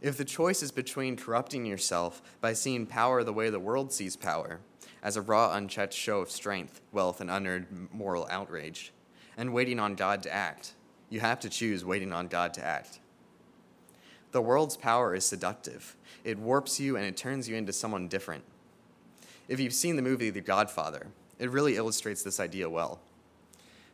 If 0.03 0.17
the 0.17 0.25
choice 0.25 0.63
is 0.63 0.71
between 0.71 1.17
corrupting 1.17 1.65
yourself 1.65 2.21
by 2.41 2.53
seeing 2.53 2.87
power 2.87 3.25
the 3.25 3.33
way 3.33 3.49
the 3.49 3.59
world 3.59 3.93
sees 3.93 4.17
power, 4.17 4.61
as 5.03 5.17
a 5.17 5.23
raw, 5.23 5.53
unchecked 5.55 5.93
show 5.93 6.21
of 6.21 6.31
strength, 6.31 6.81
wealth, 6.93 7.21
and 7.21 7.31
unearned 7.31 7.89
moral 7.93 8.27
outrage, 8.31 8.93
and 9.37 9.53
waiting 9.53 9.79
on 9.79 9.95
God 9.95 10.23
to 10.25 10.33
act, 10.33 10.75
you 11.11 11.21
have 11.21 11.41
to 11.41 11.49
choose 11.49 11.85
waiting 11.85 12.13
on 12.13 12.29
God 12.29 12.53
to 12.55 12.65
act. 12.65 13.01
The 14.33 14.43
world's 14.43 14.77
power 14.77 15.15
is 15.15 15.25
seductive. 15.25 15.97
It 16.23 16.39
warps 16.39 16.79
you 16.79 16.97
and 16.97 17.07
it 17.07 17.17
turns 17.17 17.49
you 17.49 17.57
into 17.57 17.73
someone 17.73 18.09
different. 18.09 18.45
If 19.49 19.59
you've 19.59 19.73
seen 19.73 19.97
the 19.97 20.03
movie 20.03 20.31
The 20.31 20.43
Godfather, 20.43 21.07
it 21.39 21.51
really 21.51 21.77
illustrates 21.77 22.23
this 22.23 22.41
idea 22.41 22.69
well. 22.69 23.01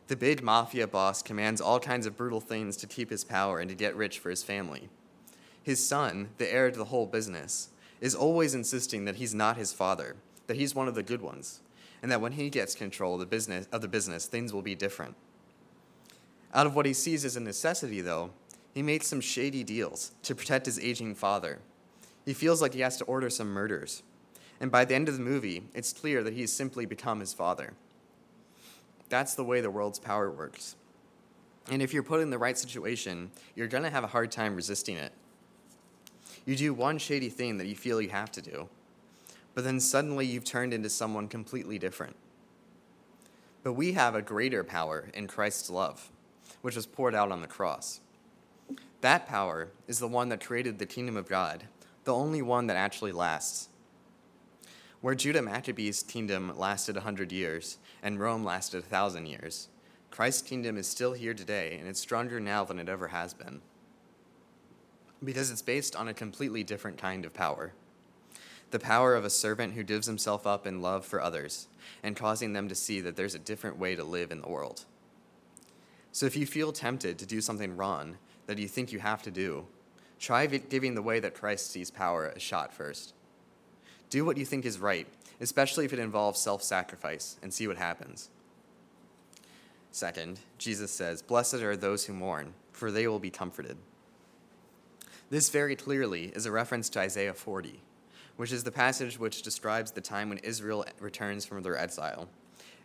The 0.07 0.15
big 0.15 0.43
mafia 0.43 0.87
boss 0.87 1.21
commands 1.21 1.61
all 1.61 1.79
kinds 1.79 2.05
of 2.05 2.17
brutal 2.17 2.41
things 2.41 2.75
to 2.77 2.87
keep 2.87 3.09
his 3.09 3.23
power 3.23 3.59
and 3.59 3.69
to 3.69 3.75
get 3.75 3.95
rich 3.95 4.19
for 4.19 4.29
his 4.29 4.43
family. 4.43 4.89
His 5.63 5.87
son, 5.87 6.29
the 6.37 6.51
heir 6.51 6.69
to 6.69 6.77
the 6.77 6.85
whole 6.85 7.07
business, 7.07 7.69
is 8.01 8.13
always 8.13 8.53
insisting 8.53 9.05
that 9.05 9.15
he's 9.15 9.33
not 9.33 9.57
his 9.57 9.73
father, 9.73 10.15
that 10.47 10.57
he's 10.57 10.75
one 10.75 10.87
of 10.87 10.95
the 10.95 11.03
good 11.03 11.21
ones, 11.21 11.61
and 12.01 12.11
that 12.11 12.21
when 12.21 12.33
he 12.33 12.49
gets 12.49 12.75
control 12.75 13.15
of 13.15 13.19
the 13.19 13.25
business, 13.25 13.67
of 13.71 13.81
the 13.81 13.87
business 13.87 14.25
things 14.25 14.53
will 14.53 14.61
be 14.61 14.75
different. 14.75 15.15
Out 16.53 16.67
of 16.67 16.75
what 16.75 16.85
he 16.85 16.93
sees 16.93 17.25
as 17.25 17.35
a 17.35 17.41
necessity, 17.41 18.01
though, 18.01 18.31
he 18.73 18.81
makes 18.81 19.07
some 19.07 19.21
shady 19.21 19.63
deals 19.63 20.11
to 20.23 20.35
protect 20.35 20.65
his 20.65 20.79
aging 20.79 21.15
father. 21.15 21.59
He 22.25 22.33
feels 22.33 22.61
like 22.61 22.73
he 22.73 22.81
has 22.81 22.97
to 22.97 23.05
order 23.05 23.29
some 23.29 23.49
murders. 23.49 24.03
And 24.59 24.71
by 24.71 24.85
the 24.85 24.95
end 24.95 25.09
of 25.09 25.15
the 25.15 25.23
movie, 25.23 25.63
it's 25.73 25.93
clear 25.93 26.23
that 26.23 26.33
he's 26.33 26.51
simply 26.51 26.85
become 26.85 27.19
his 27.19 27.33
father. 27.33 27.73
That's 29.09 29.35
the 29.35 29.43
way 29.43 29.61
the 29.61 29.69
world's 29.69 29.99
power 29.99 30.31
works. 30.31 30.75
And 31.69 31.81
if 31.81 31.93
you're 31.93 32.03
put 32.03 32.21
in 32.21 32.29
the 32.29 32.37
right 32.37 32.57
situation, 32.57 33.31
you're 33.55 33.67
going 33.67 33.83
to 33.83 33.89
have 33.89 34.03
a 34.03 34.07
hard 34.07 34.31
time 34.31 34.55
resisting 34.55 34.97
it. 34.97 35.11
You 36.45 36.55
do 36.55 36.73
one 36.73 36.97
shady 36.97 37.29
thing 37.29 37.57
that 37.57 37.67
you 37.67 37.75
feel 37.75 38.01
you 38.01 38.09
have 38.09 38.31
to 38.33 38.41
do, 38.41 38.69
but 39.55 39.63
then 39.63 39.79
suddenly 39.79 40.25
you've 40.25 40.43
turned 40.43 40.73
into 40.73 40.89
someone 40.89 41.27
completely 41.27 41.79
different. 41.79 42.15
But 43.63 43.73
we 43.73 43.93
have 43.93 44.13
a 44.13 44.21
greater 44.21 44.63
power 44.63 45.09
in 45.13 45.27
Christ's 45.27 45.69
love, 45.69 46.11
which 46.61 46.75
was 46.75 46.85
poured 46.85 47.15
out 47.15 47.31
on 47.31 47.41
the 47.41 47.47
cross. 47.47 48.01
That 49.01 49.27
power 49.27 49.69
is 49.87 49.97
the 49.97 50.07
one 50.07 50.29
that 50.29 50.45
created 50.45 50.77
the 50.77 50.85
kingdom 50.85 51.15
of 51.17 51.29
God, 51.29 51.63
the 52.03 52.13
only 52.13 52.41
one 52.41 52.67
that 52.67 52.77
actually 52.77 53.13
lasts. 53.13 53.69
Where 55.01 55.15
Judah 55.15 55.41
Maccabee's 55.41 56.03
kingdom 56.03 56.55
lasted 56.57 56.95
100 56.95 57.31
years 57.31 57.77
and 58.03 58.19
Rome 58.19 58.43
lasted 58.43 58.81
1,000 58.81 59.25
years, 59.25 59.69
Christ's 60.11 60.41
kingdom 60.41 60.77
is 60.77 60.87
still 60.87 61.13
here 61.13 61.33
today, 61.33 61.77
and 61.79 61.87
it's 61.87 61.99
stronger 61.99 62.39
now 62.39 62.63
than 62.63 62.79
it 62.79 62.89
ever 62.89 63.09
has 63.09 63.33
been. 63.33 63.61
Because 65.23 65.49
it's 65.51 65.61
based 65.61 65.95
on 65.95 66.07
a 66.07 66.13
completely 66.13 66.63
different 66.63 66.97
kind 66.97 67.25
of 67.25 67.33
power 67.33 67.73
the 68.71 68.79
power 68.79 69.15
of 69.15 69.25
a 69.25 69.29
servant 69.29 69.73
who 69.73 69.83
gives 69.83 70.07
himself 70.07 70.45
up 70.45 70.65
in 70.65 70.81
love 70.81 71.05
for 71.05 71.21
others 71.21 71.67
and 72.03 72.15
causing 72.15 72.53
them 72.53 72.67
to 72.67 72.75
see 72.75 72.99
that 73.01 73.15
there's 73.15 73.35
a 73.35 73.39
different 73.39 73.77
way 73.77 73.95
to 73.95 74.03
live 74.03 74.31
in 74.31 74.41
the 74.41 74.49
world. 74.49 74.85
So 76.11 76.25
if 76.25 76.35
you 76.35 76.45
feel 76.45 76.71
tempted 76.71 77.19
to 77.19 77.25
do 77.25 77.41
something 77.41 77.75
wrong 77.75 78.17
that 78.47 78.57
you 78.57 78.67
think 78.67 78.91
you 78.91 78.99
have 78.99 79.21
to 79.23 79.31
do, 79.31 79.65
try 80.19 80.45
giving 80.45 80.95
the 80.95 81.01
way 81.01 81.19
that 81.19 81.33
Christ 81.33 81.71
sees 81.71 81.91
power 81.91 82.27
a 82.27 82.39
shot 82.39 82.73
first. 82.73 83.13
Do 84.09 84.23
what 84.23 84.37
you 84.37 84.45
think 84.45 84.65
is 84.65 84.79
right, 84.79 85.07
especially 85.41 85.85
if 85.85 85.93
it 85.93 85.99
involves 85.99 86.39
self 86.39 86.63
sacrifice, 86.63 87.37
and 87.41 87.53
see 87.53 87.67
what 87.67 87.77
happens. 87.77 88.29
Second, 89.91 90.39
Jesus 90.57 90.91
says, 90.91 91.21
Blessed 91.21 91.55
are 91.55 91.75
those 91.75 92.05
who 92.05 92.13
mourn, 92.13 92.53
for 92.71 92.91
they 92.91 93.07
will 93.07 93.19
be 93.19 93.29
comforted. 93.29 93.77
This 95.29 95.49
very 95.49 95.75
clearly 95.75 96.25
is 96.35 96.45
a 96.45 96.51
reference 96.51 96.89
to 96.89 96.99
Isaiah 96.99 97.33
40, 97.33 97.81
which 98.37 98.51
is 98.51 98.63
the 98.63 98.71
passage 98.71 99.19
which 99.19 99.41
describes 99.41 99.91
the 99.91 100.01
time 100.01 100.29
when 100.29 100.37
Israel 100.39 100.85
returns 100.99 101.45
from 101.45 101.63
their 101.63 101.77
exile. 101.77 102.27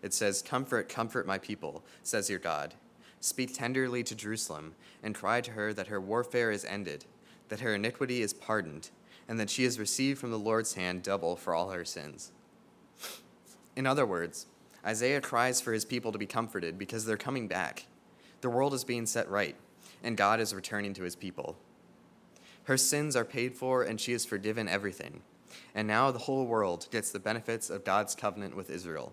It 0.02 0.14
says, 0.14 0.42
Comfort, 0.42 0.88
comfort 0.88 1.26
my 1.26 1.38
people, 1.38 1.84
says 2.02 2.30
your 2.30 2.38
God. 2.38 2.74
Speak 3.20 3.54
tenderly 3.54 4.02
to 4.04 4.14
Jerusalem, 4.14 4.74
and 5.02 5.14
cry 5.14 5.40
to 5.40 5.52
her 5.52 5.72
that 5.74 5.88
her 5.88 6.00
warfare 6.00 6.50
is 6.50 6.64
ended, 6.64 7.04
that 7.48 7.60
her 7.60 7.74
iniquity 7.74 8.22
is 8.22 8.32
pardoned 8.32 8.90
and 9.30 9.38
that 9.38 9.48
she 9.48 9.62
has 9.62 9.78
received 9.78 10.18
from 10.18 10.32
the 10.32 10.38
Lord's 10.38 10.74
hand 10.74 11.04
double 11.04 11.36
for 11.36 11.54
all 11.54 11.70
her 11.70 11.84
sins. 11.84 12.32
In 13.76 13.86
other 13.86 14.04
words, 14.04 14.46
Isaiah 14.84 15.20
cries 15.20 15.60
for 15.60 15.72
his 15.72 15.84
people 15.84 16.10
to 16.10 16.18
be 16.18 16.26
comforted 16.26 16.76
because 16.76 17.04
they're 17.04 17.16
coming 17.16 17.46
back. 17.46 17.86
The 18.40 18.50
world 18.50 18.74
is 18.74 18.82
being 18.82 19.06
set 19.06 19.30
right, 19.30 19.54
and 20.02 20.16
God 20.16 20.40
is 20.40 20.52
returning 20.52 20.94
to 20.94 21.04
his 21.04 21.14
people. 21.14 21.56
Her 22.64 22.76
sins 22.76 23.14
are 23.14 23.24
paid 23.24 23.54
for, 23.54 23.84
and 23.84 24.00
she 24.00 24.12
is 24.12 24.26
forgiven 24.26 24.68
everything. 24.68 25.22
And 25.75 25.87
now 25.87 26.11
the 26.11 26.18
whole 26.18 26.46
world 26.46 26.87
gets 26.90 27.11
the 27.11 27.20
benefits 27.20 27.70
of 27.70 27.85
God's 27.85 28.14
covenant 28.14 28.57
with 28.57 28.70
Israel. 28.70 29.12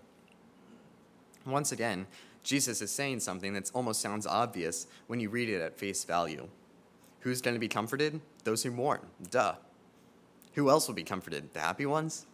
Once 1.46 1.72
again, 1.72 2.06
Jesus 2.42 2.80
is 2.80 2.90
saying 2.90 3.20
something 3.20 3.52
that 3.54 3.70
almost 3.74 4.00
sounds 4.00 4.26
obvious 4.26 4.86
when 5.06 5.20
you 5.20 5.30
read 5.30 5.48
it 5.48 5.60
at 5.60 5.78
face 5.78 6.04
value. 6.04 6.48
Who's 7.20 7.42
going 7.42 7.54
to 7.54 7.60
be 7.60 7.68
comforted? 7.68 8.20
Those 8.44 8.62
who 8.62 8.70
mourn. 8.70 9.00
Duh. 9.30 9.54
Who 10.54 10.70
else 10.70 10.88
will 10.88 10.94
be 10.94 11.04
comforted? 11.04 11.52
The 11.52 11.60
happy 11.60 11.86
ones? 11.86 12.26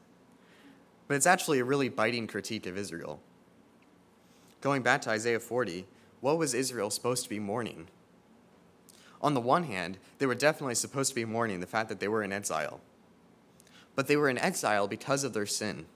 But 1.08 1.14
it's 1.14 1.26
actually 1.26 1.58
a 1.58 1.64
really 1.64 1.88
biting 1.88 2.26
critique 2.26 2.66
of 2.66 2.78
Israel. 2.78 3.20
Going 4.60 4.82
back 4.82 5.02
to 5.02 5.10
Isaiah 5.10 5.40
40, 5.40 5.86
what 6.20 6.38
was 6.38 6.54
Israel 6.54 6.90
supposed 6.90 7.24
to 7.24 7.28
be 7.28 7.38
mourning? 7.38 7.88
On 9.20 9.34
the 9.34 9.40
one 9.40 9.64
hand, 9.64 9.98
they 10.18 10.26
were 10.26 10.34
definitely 10.34 10.74
supposed 10.74 11.10
to 11.10 11.14
be 11.14 11.24
mourning 11.24 11.60
the 11.60 11.66
fact 11.66 11.88
that 11.88 12.00
they 12.00 12.08
were 12.08 12.22
in 12.22 12.32
exile. 12.32 12.80
But 13.94 14.08
they 14.08 14.16
were 14.16 14.28
in 14.28 14.38
exile 14.38 14.88
because 14.88 15.24
of 15.24 15.32
their 15.32 15.46
sin. 15.46 15.86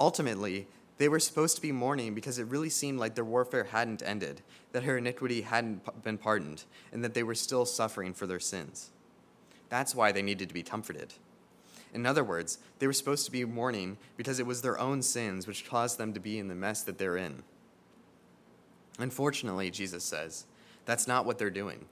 Ultimately, 0.00 0.66
they 0.98 1.08
were 1.08 1.20
supposed 1.20 1.56
to 1.56 1.62
be 1.62 1.72
mourning 1.72 2.14
because 2.14 2.38
it 2.38 2.46
really 2.46 2.70
seemed 2.70 2.98
like 2.98 3.14
their 3.14 3.24
warfare 3.24 3.64
hadn't 3.64 4.02
ended, 4.02 4.42
that 4.72 4.84
her 4.84 4.98
iniquity 4.98 5.42
hadn't 5.42 6.02
been 6.02 6.18
pardoned, 6.18 6.64
and 6.92 7.02
that 7.04 7.14
they 7.14 7.22
were 7.22 7.34
still 7.34 7.64
suffering 7.64 8.12
for 8.12 8.26
their 8.26 8.40
sins. 8.40 8.90
That's 9.68 9.94
why 9.94 10.12
they 10.12 10.22
needed 10.22 10.48
to 10.48 10.54
be 10.54 10.62
comforted. 10.62 11.14
In 11.92 12.06
other 12.06 12.22
words, 12.22 12.58
they 12.78 12.86
were 12.86 12.92
supposed 12.92 13.24
to 13.24 13.32
be 13.32 13.44
mourning 13.44 13.98
because 14.16 14.38
it 14.38 14.46
was 14.46 14.62
their 14.62 14.78
own 14.78 15.02
sins 15.02 15.46
which 15.46 15.68
caused 15.68 15.98
them 15.98 16.12
to 16.12 16.20
be 16.20 16.38
in 16.38 16.48
the 16.48 16.54
mess 16.54 16.82
that 16.82 16.98
they're 16.98 17.16
in. 17.16 17.42
Unfortunately, 18.98 19.70
Jesus 19.70 20.04
says, 20.04 20.44
that's 20.84 21.06
not 21.06 21.24
what 21.24 21.38
they're 21.38 21.50
doing. 21.50 21.86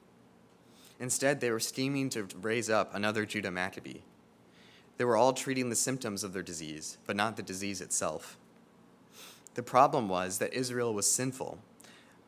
Instead, 1.00 1.40
they 1.40 1.50
were 1.50 1.60
scheming 1.60 2.10
to 2.10 2.26
raise 2.40 2.68
up 2.68 2.94
another 2.94 3.24
Judah 3.24 3.50
Maccabee. 3.50 4.00
They 4.98 5.04
were 5.04 5.16
all 5.16 5.32
treating 5.32 5.70
the 5.70 5.76
symptoms 5.76 6.24
of 6.24 6.32
their 6.32 6.42
disease, 6.42 6.98
but 7.06 7.16
not 7.16 7.36
the 7.36 7.42
disease 7.42 7.80
itself. 7.80 8.36
The 9.54 9.62
problem 9.62 10.08
was 10.08 10.38
that 10.38 10.52
Israel 10.52 10.92
was 10.92 11.10
sinful, 11.10 11.58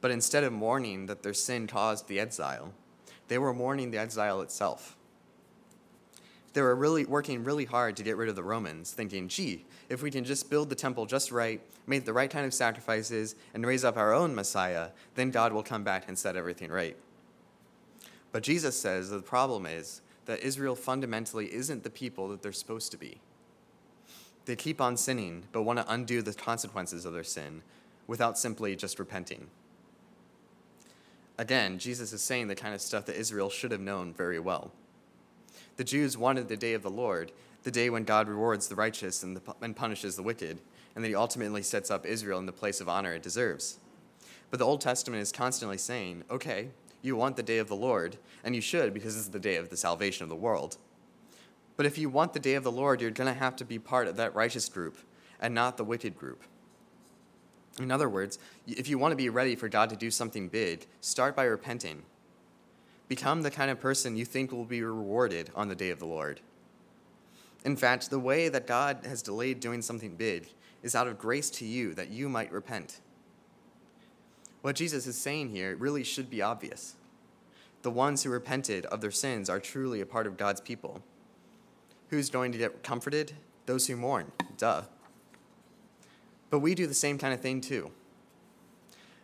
but 0.01 0.11
instead 0.11 0.45
of 0.45 0.53
mourning 0.53 1.07
that 1.07 1.23
their 1.23 1.35
sin 1.35 1.67
caused 1.67 2.09
the 2.09 2.19
exile, 2.19 2.73
they 3.29 3.39
were 3.39 3.53
mourning 3.53 3.91
the 3.91 3.99
exile 3.99 4.41
itself. 4.41 4.97
They 6.53 6.63
were 6.63 6.75
really 6.75 7.05
working 7.05 7.45
really 7.45 7.65
hard 7.65 7.97
to 7.97 8.03
get 8.03 8.17
rid 8.17 8.29
of 8.29 8.35
the 8.37 8.43
Romans, 8.43 8.93
thinking, 8.93 9.29
gee, 9.29 9.65
if 9.89 10.03
we 10.03 10.11
can 10.11 10.25
just 10.25 10.51
build 10.51 10.69
the 10.69 10.75
temple 10.75 11.07
just 11.07 11.31
right, 11.31 11.61
make 11.87 12.05
the 12.05 12.13
right 12.13 12.31
kind 12.31 12.47
of 12.47 12.55
sacrifices, 12.55 13.37
and 13.55 13.65
raise 13.65 13.85
up 13.85 13.97
our 13.97 14.13
own 14.13 14.35
Messiah, 14.35 14.89
then 15.15 15.31
God 15.31 15.53
will 15.53 15.63
come 15.63 15.85
back 15.85 16.09
and 16.09 16.19
set 16.19 16.37
everything 16.37 16.71
right. 16.71 16.97
But 18.33 18.43
Jesus 18.43 18.77
says 18.77 19.11
the 19.11 19.23
problem 19.23 19.67
is 19.67 20.03
that 20.31 20.45
Israel 20.45 20.77
fundamentally 20.77 21.53
isn't 21.53 21.83
the 21.83 21.91
people 21.91 22.29
that 22.29 22.41
they're 22.41 22.53
supposed 22.53 22.93
to 22.93 22.97
be. 22.97 23.21
They 24.45 24.55
keep 24.55 24.81
on 24.81 24.97
sinning, 24.97 25.43
but 25.51 25.63
want 25.63 25.81
to 25.81 25.93
undo 25.93 26.23
the 26.23 26.33
consequences 26.33 27.05
of 27.05 27.13
their 27.13 27.25
sin 27.25 27.63
without 28.07 28.39
simply 28.39 28.77
just 28.77 29.01
repenting. 29.01 29.49
Again, 31.37 31.81
Jesus 31.81 32.13
is 32.13 32.23
saying 32.23 32.47
the 32.47 32.55
kind 32.55 32.77
of 32.77 32.81
stuff 32.81 33.07
that 33.07 33.17
Israel 33.17 33.51
should 33.51 33.73
have 33.73 33.81
known 33.81 34.15
very 34.15 34.39
well. 34.39 34.71
The 35.79 35.83
Jews 35.83 36.17
wanted 36.17 36.47
the 36.47 36.57
day 36.57 36.75
of 36.75 36.83
the 36.85 36.91
Lord, 36.91 37.33
the 37.65 37.73
day 37.73 37.91
when 37.91 38.05
God 38.05 38.29
rewards 38.29 38.69
the 38.69 38.77
righteous 38.77 39.25
and, 39.25 39.37
the, 39.37 39.55
and 39.61 39.75
punishes 39.75 40.15
the 40.15 40.23
wicked, 40.23 40.61
and 40.95 41.03
that 41.03 41.09
he 41.09 41.15
ultimately 41.17 41.63
sets 41.63 41.91
up 41.91 42.07
Israel 42.07 42.39
in 42.39 42.47
the 42.47 42.53
place 42.53 42.81
of 42.81 42.89
honor 42.89 43.15
it 43.15 43.25
deserves. 43.25 43.81
But 44.49 44.61
the 44.61 44.67
Old 44.67 44.81
Testament 44.81 45.23
is 45.23 45.33
constantly 45.33 45.79
saying, 45.79 46.23
okay, 46.31 46.69
you 47.03 47.17
want 47.17 47.37
the 47.37 47.43
day 47.43 47.59
of 47.59 47.69
the 47.69 47.77
Lord, 47.77 48.17
and 48.45 48.55
you 48.55 48.61
should 48.61 48.93
because 48.95 49.15
this 49.15 49.25
is 49.25 49.31
the 49.31 49.39
day 49.39 49.57
of 49.57 49.71
the 49.71 49.77
salvation 49.77 50.23
of 50.23 50.29
the 50.29 50.37
world. 50.37 50.77
But 51.77 51.87
if 51.87 51.97
you 51.97 52.09
want 52.09 52.33
the 52.33 52.41
day 52.41 52.55
of 52.55 52.65
the 52.65 52.73
Lord, 52.73 53.01
you're 53.01 53.11
going 53.11 53.33
to 53.33 53.39
have 53.39 53.57
to 53.57 53.65
be 53.65 53.79
part 53.79 54.09
of 54.09 54.17
that 54.17 54.35
righteous 54.35 54.69
group 54.69 54.99
and 55.41 55.55
not 55.55 55.77
the 55.77 55.85
wicked 55.85 56.17
group. 56.17 56.43
In 57.79 57.91
other 57.91 58.09
words, 58.09 58.39
if 58.67 58.89
you 58.89 58.99
want 58.99 59.13
to 59.13 59.17
be 59.17 59.31
ready 59.31 59.57
for 59.57 59.69
God 59.69 59.89
to 59.91 59.97
do 59.97 60.11
something 60.11 60.49
big, 60.49 60.87
start 61.01 61.35
by 61.35 61.45
repenting 61.45 62.03
Become 63.11 63.43
the 63.43 63.51
kind 63.51 63.73
of 63.73 63.81
person 63.81 64.17
you 64.17 64.25
think 64.25 64.53
will 64.53 64.65
be 64.65 64.83
rewarded 64.83 65.51
on 65.57 65.67
the 65.67 65.75
day 65.75 65.91
of 65.91 65.99
the 65.99 66.07
Lord. 66.07 66.41
In 67.65 67.75
fact, 67.75 68.09
the 68.09 68.21
way 68.21 68.49
that 68.49 68.69
God 68.69 69.01
has 69.05 69.21
delayed 69.21 69.59
doing 69.59 69.83
something 69.83 70.15
big 70.15 70.49
is 70.85 70.95
out 70.95 71.09
of 71.09 71.19
grace 71.19 71.51
to 71.51 71.65
you 71.65 71.93
that 71.95 72.11
you 72.11 72.29
might 72.29 72.53
repent. 72.53 73.01
What 74.63 74.77
Jesus 74.77 75.07
is 75.07 75.17
saying 75.17 75.51
here 75.51 75.75
really 75.77 76.05
should 76.05 76.29
be 76.29 76.43
obvious. 76.43 76.97
The 77.83 77.91
ones 77.91 78.23
who 78.23 78.31
repented 78.31 78.85
of 78.87 79.01
their 79.01 79.11
sins 79.11 79.49
are 79.49 79.59
truly 79.59 80.01
a 80.01 80.07
part 80.07 80.27
of 80.27 80.37
God's 80.37 80.61
people. 80.61 81.03
Who's 82.09 82.29
going 82.29 82.53
to 82.53 82.59
get 82.59 82.83
comforted? 82.83 83.33
Those 83.67 83.87
who 83.87 83.97
mourn. 83.97 84.33
Duh. 84.59 84.83
But 86.51 86.59
we 86.59 86.75
do 86.75 86.87
the 86.87 86.95
same 86.95 87.17
kind 87.17 87.33
of 87.33 87.41
thing 87.41 87.61
too. 87.61 87.91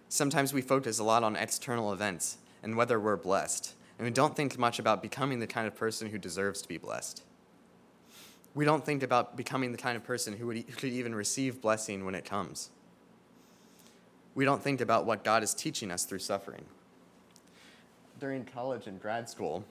Sometimes 0.08 0.52
we 0.54 0.62
focus 0.62 0.98
a 0.98 1.04
lot 1.04 1.24
on 1.24 1.36
external 1.36 1.92
events 1.92 2.38
and 2.62 2.76
whether 2.76 2.98
we're 2.98 3.16
blessed 3.16 3.74
and 3.98 4.04
we 4.04 4.10
don't 4.10 4.36
think 4.36 4.58
much 4.58 4.78
about 4.78 5.02
becoming 5.02 5.40
the 5.40 5.46
kind 5.46 5.66
of 5.66 5.74
person 5.74 6.08
who 6.08 6.18
deserves 6.18 6.60
to 6.62 6.68
be 6.68 6.76
blessed. 6.76 7.22
We 8.54 8.64
don't 8.64 8.84
think 8.84 9.02
about 9.02 9.36
becoming 9.36 9.72
the 9.72 9.78
kind 9.78 9.96
of 9.96 10.04
person 10.04 10.36
who, 10.36 10.46
would, 10.46 10.56
who 10.56 10.76
could 10.76 10.92
even 10.92 11.14
receive 11.14 11.60
blessing 11.60 12.04
when 12.04 12.14
it 12.14 12.24
comes. 12.24 12.70
We 14.36 14.44
don't 14.44 14.62
think 14.62 14.82
about 14.82 15.06
what 15.06 15.24
God 15.24 15.42
is 15.42 15.54
teaching 15.54 15.90
us 15.90 16.04
through 16.04 16.18
suffering. 16.18 16.66
During 18.20 18.44
college 18.44 18.86
and 18.86 19.00
grad 19.00 19.30
school, 19.30 19.64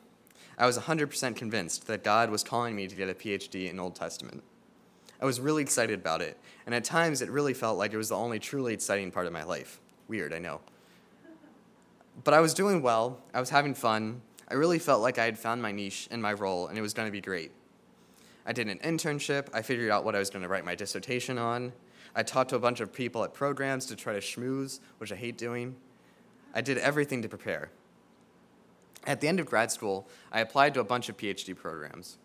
I 0.58 0.66
was 0.66 0.80
100% 0.80 1.36
convinced 1.36 1.86
that 1.86 2.04
God 2.04 2.32
was 2.32 2.44
calling 2.44 2.76
me 2.76 2.88
to 2.88 2.96
get 2.96 3.08
a 3.08 3.14
PhD 3.14 3.70
in 3.70 3.80
Old 3.80 3.94
Testament. 3.94 4.44
I 5.22 5.26
was 5.26 5.40
really 5.40 5.62
excited 5.62 6.00
about 6.00 6.24
it, 6.24 6.40
and 6.66 6.74
at 6.74 6.84
times 6.84 7.22
it 7.22 7.30
really 7.30 7.54
felt 7.54 7.78
like 7.78 7.94
it 7.94 7.98
was 7.98 8.10
the 8.10 8.16
only 8.16 8.40
truly 8.40 8.74
exciting 8.74 9.12
part 9.12 9.28
of 9.28 9.34
my 9.34 9.44
life. 9.44 9.80
Weird, 10.08 10.34
I 10.34 10.40
know. 10.40 10.62
But 12.24 12.34
I 12.34 12.40
was 12.40 12.56
doing 12.56 12.82
well, 12.82 13.20
I 13.36 13.40
was 13.40 13.52
having 13.52 13.76
fun. 13.76 14.22
I 14.48 14.56
really 14.56 14.80
felt 14.80 15.02
like 15.04 15.20
I 15.20 15.26
had 15.26 15.38
found 15.38 15.62
my 15.62 15.72
niche 15.72 16.08
and 16.10 16.24
my 16.24 16.34
role, 16.34 16.68
and 16.68 16.78
it 16.78 16.82
was 16.82 16.96
going 16.96 17.08
to 17.08 17.12
be 17.12 17.22
great. 17.22 17.52
I 18.48 18.52
did 18.52 18.68
an 18.68 18.80
internship, 18.80 19.48
I 19.54 19.62
figured 19.62 19.92
out 19.92 20.06
what 20.06 20.16
I 20.16 20.20
was 20.20 20.32
going 20.32 20.42
to 20.42 20.50
write 20.50 20.66
my 20.66 20.74
dissertation 20.74 21.38
on. 21.38 21.72
I 22.16 22.24
talked 22.24 22.50
to 22.52 22.56
a 22.56 22.60
bunch 22.60 22.80
of 22.80 22.94
people 22.94 23.24
at 23.24 23.34
programs 23.34 23.86
to 23.88 23.96
try 23.96 24.14
to 24.14 24.20
schmooze, 24.20 24.80
which 25.00 25.12
I 25.12 25.16
hate 25.16 25.38
doing. 25.38 25.76
I 26.54 26.62
did 26.62 26.78
everything 26.78 27.22
to 27.22 27.30
prepare. 27.30 27.70
At 29.06 29.22
the 29.22 29.28
end 29.28 29.40
of 29.40 29.46
grad 29.46 29.72
school, 29.72 30.08
I 30.32 30.40
applied 30.40 30.74
to 30.76 30.80
a 30.80 30.86
bunch 30.86 31.10
of 31.10 31.18
PhD 31.18 31.56
programs. 31.56 32.18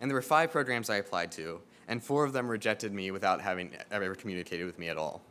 And 0.00 0.10
there 0.10 0.14
were 0.14 0.22
five 0.22 0.50
programs 0.50 0.90
I 0.90 0.96
applied 0.96 1.32
to, 1.32 1.60
and 1.88 2.02
four 2.02 2.24
of 2.24 2.32
them 2.32 2.48
rejected 2.48 2.92
me 2.92 3.10
without 3.10 3.40
having 3.40 3.72
ever 3.90 4.14
communicated 4.14 4.64
with 4.64 4.78
me 4.78 4.88
at 4.88 4.96
all. 4.96 5.22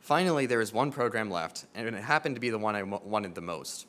Finally, 0.00 0.46
there 0.46 0.58
was 0.58 0.72
one 0.72 0.90
program 0.90 1.30
left, 1.30 1.66
and 1.74 1.86
it 1.86 1.94
happened 2.02 2.34
to 2.34 2.40
be 2.40 2.50
the 2.50 2.58
one 2.58 2.74
I 2.74 2.82
wanted 2.82 3.34
the 3.34 3.40
most. 3.40 3.86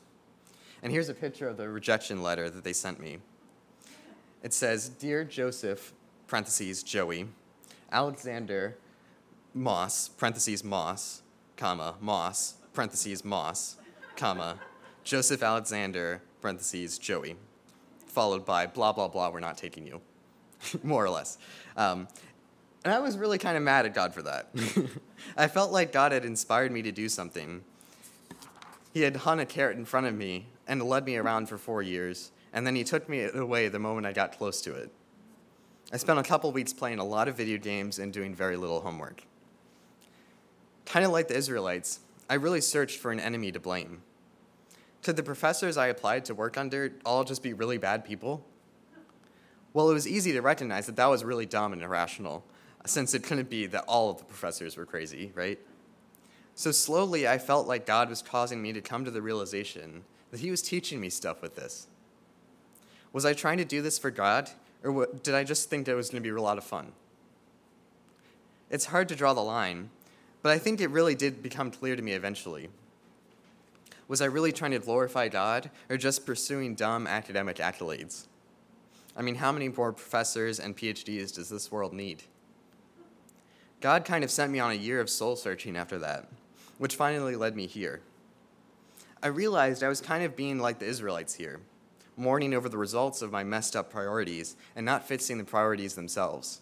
And 0.82 0.92
here's 0.92 1.08
a 1.08 1.14
picture 1.14 1.48
of 1.48 1.56
the 1.56 1.68
rejection 1.68 2.22
letter 2.22 2.48
that 2.50 2.62
they 2.62 2.72
sent 2.72 3.00
me. 3.00 3.18
It 4.42 4.52
says, 4.52 4.90
Dear 4.90 5.24
Joseph, 5.24 5.92
parentheses, 6.28 6.82
Joey, 6.82 7.26
Alexander 7.90 8.76
Moss, 9.54 10.08
parentheses, 10.08 10.64
Moss, 10.64 11.22
comma, 11.56 11.94
Moss, 12.00 12.54
parentheses, 12.72 13.24
Moss, 13.24 13.76
comma, 14.16 14.58
Joseph 15.04 15.44
Alexander, 15.44 16.20
parentheses, 16.40 16.98
Joey, 16.98 17.36
followed 18.06 18.44
by 18.44 18.66
blah, 18.66 18.92
blah, 18.92 19.06
blah, 19.06 19.30
we're 19.30 19.38
not 19.38 19.56
taking 19.56 19.86
you, 19.86 20.00
more 20.82 21.04
or 21.04 21.10
less. 21.10 21.38
Um, 21.76 22.08
and 22.84 22.92
I 22.92 22.98
was 22.98 23.16
really 23.16 23.38
kind 23.38 23.56
of 23.56 23.62
mad 23.62 23.86
at 23.86 23.94
God 23.94 24.12
for 24.12 24.22
that. 24.22 24.48
I 25.36 25.46
felt 25.46 25.70
like 25.70 25.92
God 25.92 26.10
had 26.10 26.24
inspired 26.24 26.72
me 26.72 26.82
to 26.82 26.90
do 26.90 27.08
something. 27.08 27.62
He 28.92 29.02
had 29.02 29.16
hung 29.16 29.38
a 29.38 29.46
carrot 29.46 29.76
in 29.76 29.84
front 29.84 30.06
of 30.06 30.14
me 30.14 30.46
and 30.66 30.82
led 30.82 31.04
me 31.04 31.16
around 31.16 31.48
for 31.48 31.58
four 31.58 31.80
years, 31.80 32.32
and 32.52 32.66
then 32.66 32.74
he 32.74 32.82
took 32.82 33.08
me 33.08 33.22
away 33.22 33.68
the 33.68 33.78
moment 33.78 34.06
I 34.06 34.12
got 34.12 34.36
close 34.36 34.60
to 34.62 34.74
it. 34.74 34.90
I 35.92 35.96
spent 35.96 36.18
a 36.18 36.24
couple 36.24 36.50
weeks 36.50 36.72
playing 36.72 36.98
a 36.98 37.04
lot 37.04 37.28
of 37.28 37.36
video 37.36 37.58
games 37.58 38.00
and 38.00 38.12
doing 38.12 38.34
very 38.34 38.56
little 38.56 38.80
homework. 38.80 39.22
Kind 40.86 41.04
of 41.04 41.12
like 41.12 41.28
the 41.28 41.36
Israelites, 41.36 42.00
I 42.28 42.34
really 42.34 42.60
searched 42.60 42.98
for 42.98 43.10
an 43.12 43.20
enemy 43.20 43.52
to 43.52 43.60
blame. 43.60 44.02
Could 45.02 45.16
the 45.16 45.22
professors 45.22 45.76
I 45.76 45.88
applied 45.88 46.24
to 46.26 46.34
work 46.34 46.56
under 46.56 46.92
all 47.04 47.24
just 47.24 47.42
be 47.42 47.52
really 47.52 47.78
bad 47.78 48.04
people? 48.04 48.44
Well, 49.74 49.90
it 49.90 49.94
was 49.94 50.08
easy 50.08 50.32
to 50.32 50.40
recognize 50.40 50.86
that 50.86 50.96
that 50.96 51.06
was 51.06 51.24
really 51.24 51.46
dumb 51.46 51.72
and 51.72 51.82
irrational 51.82 52.44
since 52.86 53.12
it 53.14 53.22
couldn't 53.22 53.50
be 53.50 53.66
that 53.66 53.84
all 53.86 54.10
of 54.10 54.18
the 54.18 54.24
professors 54.24 54.76
were 54.76 54.86
crazy, 54.86 55.32
right? 55.34 55.58
So 56.54 56.70
slowly, 56.70 57.26
I 57.26 57.38
felt 57.38 57.66
like 57.66 57.86
God 57.86 58.08
was 58.08 58.22
causing 58.22 58.62
me 58.62 58.72
to 58.72 58.80
come 58.80 59.04
to 59.04 59.10
the 59.10 59.22
realization 59.22 60.04
that 60.30 60.40
He 60.40 60.50
was 60.50 60.62
teaching 60.62 61.00
me 61.00 61.10
stuff 61.10 61.42
with 61.42 61.56
this. 61.56 61.88
Was 63.12 63.24
I 63.24 63.32
trying 63.32 63.58
to 63.58 63.64
do 63.64 63.82
this 63.82 63.98
for 63.98 64.10
God, 64.10 64.50
or 64.82 65.06
did 65.22 65.34
I 65.34 65.44
just 65.44 65.70
think 65.70 65.88
it 65.88 65.94
was 65.94 66.10
going 66.10 66.22
to 66.22 66.28
be 66.28 66.34
a 66.34 66.40
lot 66.40 66.58
of 66.58 66.64
fun? 66.64 66.92
It's 68.70 68.86
hard 68.86 69.08
to 69.08 69.16
draw 69.16 69.34
the 69.34 69.40
line, 69.40 69.90
but 70.44 70.52
I 70.52 70.58
think 70.58 70.82
it 70.82 70.90
really 70.90 71.14
did 71.14 71.42
become 71.42 71.70
clear 71.70 71.96
to 71.96 72.02
me 72.02 72.12
eventually. 72.12 72.68
Was 74.08 74.20
I 74.20 74.26
really 74.26 74.52
trying 74.52 74.72
to 74.72 74.78
glorify 74.78 75.28
God, 75.28 75.70
or 75.88 75.96
just 75.96 76.26
pursuing 76.26 76.74
dumb 76.74 77.06
academic 77.06 77.56
accolades? 77.56 78.26
I 79.16 79.22
mean, 79.22 79.36
how 79.36 79.52
many 79.52 79.70
more 79.70 79.94
professors 79.94 80.60
and 80.60 80.76
PhDs 80.76 81.34
does 81.34 81.48
this 81.48 81.72
world 81.72 81.94
need? 81.94 82.24
God 83.80 84.04
kind 84.04 84.22
of 84.22 84.30
sent 84.30 84.52
me 84.52 84.58
on 84.60 84.70
a 84.70 84.74
year 84.74 85.00
of 85.00 85.08
soul 85.08 85.34
searching 85.34 85.78
after 85.78 85.98
that, 86.00 86.28
which 86.76 86.94
finally 86.94 87.36
led 87.36 87.56
me 87.56 87.66
here. 87.66 88.02
I 89.22 89.28
realized 89.28 89.82
I 89.82 89.88
was 89.88 90.02
kind 90.02 90.24
of 90.24 90.36
being 90.36 90.58
like 90.58 90.78
the 90.78 90.84
Israelites 90.84 91.36
here, 91.36 91.60
mourning 92.18 92.52
over 92.52 92.68
the 92.68 92.76
results 92.76 93.22
of 93.22 93.32
my 93.32 93.44
messed 93.44 93.74
up 93.74 93.90
priorities 93.90 94.56
and 94.76 94.84
not 94.84 95.08
fixing 95.08 95.38
the 95.38 95.44
priorities 95.44 95.94
themselves. 95.94 96.60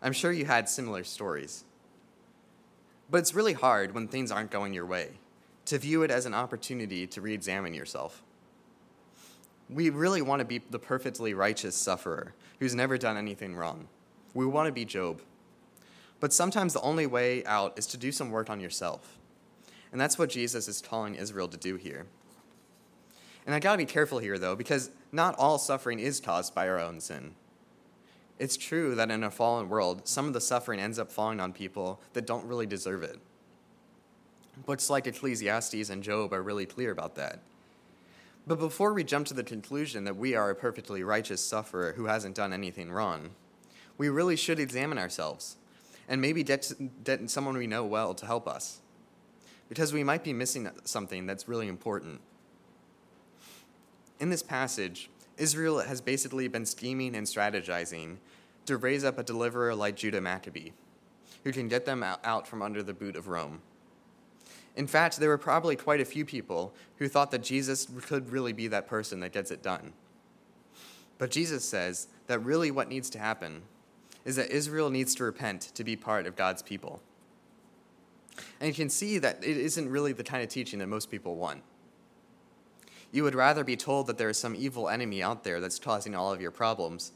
I'm 0.00 0.14
sure 0.14 0.32
you 0.32 0.46
had 0.46 0.70
similar 0.70 1.04
stories. 1.04 1.64
But 3.10 3.18
it's 3.18 3.34
really 3.34 3.52
hard 3.52 3.94
when 3.94 4.08
things 4.08 4.30
aren't 4.30 4.50
going 4.50 4.74
your 4.74 4.86
way 4.86 5.10
to 5.66 5.78
view 5.78 6.02
it 6.02 6.10
as 6.10 6.26
an 6.26 6.34
opportunity 6.34 7.06
to 7.06 7.20
re 7.20 7.32
examine 7.32 7.74
yourself. 7.74 8.22
We 9.68 9.90
really 9.90 10.22
want 10.22 10.40
to 10.40 10.44
be 10.44 10.58
the 10.58 10.78
perfectly 10.78 11.34
righteous 11.34 11.76
sufferer 11.76 12.34
who's 12.60 12.74
never 12.74 12.96
done 12.96 13.16
anything 13.16 13.56
wrong. 13.56 13.88
We 14.32 14.46
want 14.46 14.66
to 14.66 14.72
be 14.72 14.84
Job. 14.84 15.20
But 16.20 16.32
sometimes 16.32 16.72
the 16.72 16.80
only 16.80 17.06
way 17.06 17.44
out 17.44 17.78
is 17.78 17.86
to 17.88 17.96
do 17.96 18.12
some 18.12 18.30
work 18.30 18.48
on 18.48 18.60
yourself. 18.60 19.18
And 19.92 20.00
that's 20.00 20.18
what 20.18 20.30
Jesus 20.30 20.68
is 20.68 20.80
calling 20.80 21.14
Israel 21.14 21.48
to 21.48 21.56
do 21.56 21.76
here. 21.76 22.06
And 23.44 23.54
I 23.54 23.60
gotta 23.60 23.78
be 23.78 23.86
careful 23.86 24.18
here, 24.18 24.38
though, 24.38 24.56
because 24.56 24.90
not 25.12 25.36
all 25.38 25.58
suffering 25.58 26.00
is 26.00 26.20
caused 26.20 26.54
by 26.54 26.68
our 26.68 26.80
own 26.80 27.00
sin. 27.00 27.34
It's 28.38 28.56
true 28.56 28.94
that 28.94 29.10
in 29.10 29.24
a 29.24 29.30
fallen 29.30 29.68
world, 29.68 30.06
some 30.06 30.26
of 30.26 30.32
the 30.34 30.40
suffering 30.40 30.78
ends 30.78 30.98
up 30.98 31.10
falling 31.10 31.40
on 31.40 31.52
people 31.52 32.00
that 32.12 32.26
don't 32.26 32.46
really 32.46 32.66
deserve 32.66 33.02
it. 33.02 33.18
Books 34.64 34.90
like 34.90 35.06
Ecclesiastes 35.06 35.90
and 35.90 36.02
Job 36.02 36.32
are 36.32 36.42
really 36.42 36.66
clear 36.66 36.90
about 36.90 37.14
that. 37.16 37.40
But 38.46 38.58
before 38.58 38.92
we 38.92 39.04
jump 39.04 39.26
to 39.28 39.34
the 39.34 39.42
conclusion 39.42 40.04
that 40.04 40.16
we 40.16 40.34
are 40.34 40.50
a 40.50 40.54
perfectly 40.54 41.02
righteous 41.02 41.42
sufferer 41.42 41.94
who 41.94 42.06
hasn't 42.06 42.36
done 42.36 42.52
anything 42.52 42.92
wrong, 42.92 43.30
we 43.98 44.08
really 44.08 44.36
should 44.36 44.60
examine 44.60 44.98
ourselves 44.98 45.56
and 46.08 46.20
maybe 46.20 46.44
get, 46.44 46.72
get 47.04 47.28
someone 47.28 47.56
we 47.56 47.66
know 47.66 47.84
well 47.84 48.14
to 48.14 48.26
help 48.26 48.46
us. 48.46 48.80
Because 49.68 49.92
we 49.92 50.04
might 50.04 50.22
be 50.22 50.32
missing 50.32 50.70
something 50.84 51.26
that's 51.26 51.48
really 51.48 51.66
important. 51.66 52.20
In 54.20 54.30
this 54.30 54.42
passage, 54.42 55.10
Israel 55.36 55.80
has 55.80 56.00
basically 56.00 56.48
been 56.48 56.64
scheming 56.64 57.14
and 57.14 57.26
strategizing 57.26 58.16
to 58.66 58.76
raise 58.76 59.04
up 59.04 59.18
a 59.18 59.22
deliverer 59.22 59.74
like 59.74 59.96
Judah 59.96 60.20
Maccabee, 60.20 60.70
who 61.44 61.52
can 61.52 61.68
get 61.68 61.84
them 61.84 62.02
out 62.02 62.48
from 62.48 62.62
under 62.62 62.82
the 62.82 62.94
boot 62.94 63.16
of 63.16 63.28
Rome. 63.28 63.60
In 64.76 64.86
fact, 64.86 65.18
there 65.18 65.28
were 65.28 65.38
probably 65.38 65.76
quite 65.76 66.00
a 66.00 66.04
few 66.04 66.24
people 66.24 66.74
who 66.98 67.08
thought 67.08 67.30
that 67.30 67.42
Jesus 67.42 67.88
could 68.02 68.30
really 68.30 68.52
be 68.52 68.68
that 68.68 68.86
person 68.86 69.20
that 69.20 69.32
gets 69.32 69.50
it 69.50 69.62
done. 69.62 69.92
But 71.18 71.30
Jesus 71.30 71.64
says 71.64 72.08
that 72.26 72.40
really 72.40 72.70
what 72.70 72.88
needs 72.88 73.08
to 73.10 73.18
happen 73.18 73.62
is 74.24 74.36
that 74.36 74.50
Israel 74.50 74.90
needs 74.90 75.14
to 75.14 75.24
repent 75.24 75.62
to 75.74 75.84
be 75.84 75.96
part 75.96 76.26
of 76.26 76.36
God's 76.36 76.62
people. 76.62 77.00
And 78.60 78.68
you 78.68 78.74
can 78.74 78.90
see 78.90 79.18
that 79.18 79.42
it 79.42 79.56
isn't 79.56 79.88
really 79.88 80.12
the 80.12 80.24
kind 80.24 80.42
of 80.42 80.50
teaching 80.50 80.80
that 80.80 80.88
most 80.88 81.10
people 81.10 81.36
want. 81.36 81.62
You 83.16 83.22
would 83.22 83.34
rather 83.34 83.64
be 83.64 83.76
told 83.76 84.08
that 84.08 84.18
there 84.18 84.28
is 84.28 84.36
some 84.36 84.54
evil 84.54 84.90
enemy 84.90 85.22
out 85.22 85.42
there 85.42 85.58
that's 85.58 85.78
causing 85.78 86.14
all 86.14 86.34
of 86.34 86.40
your 86.42 86.50
problems, 86.50 87.12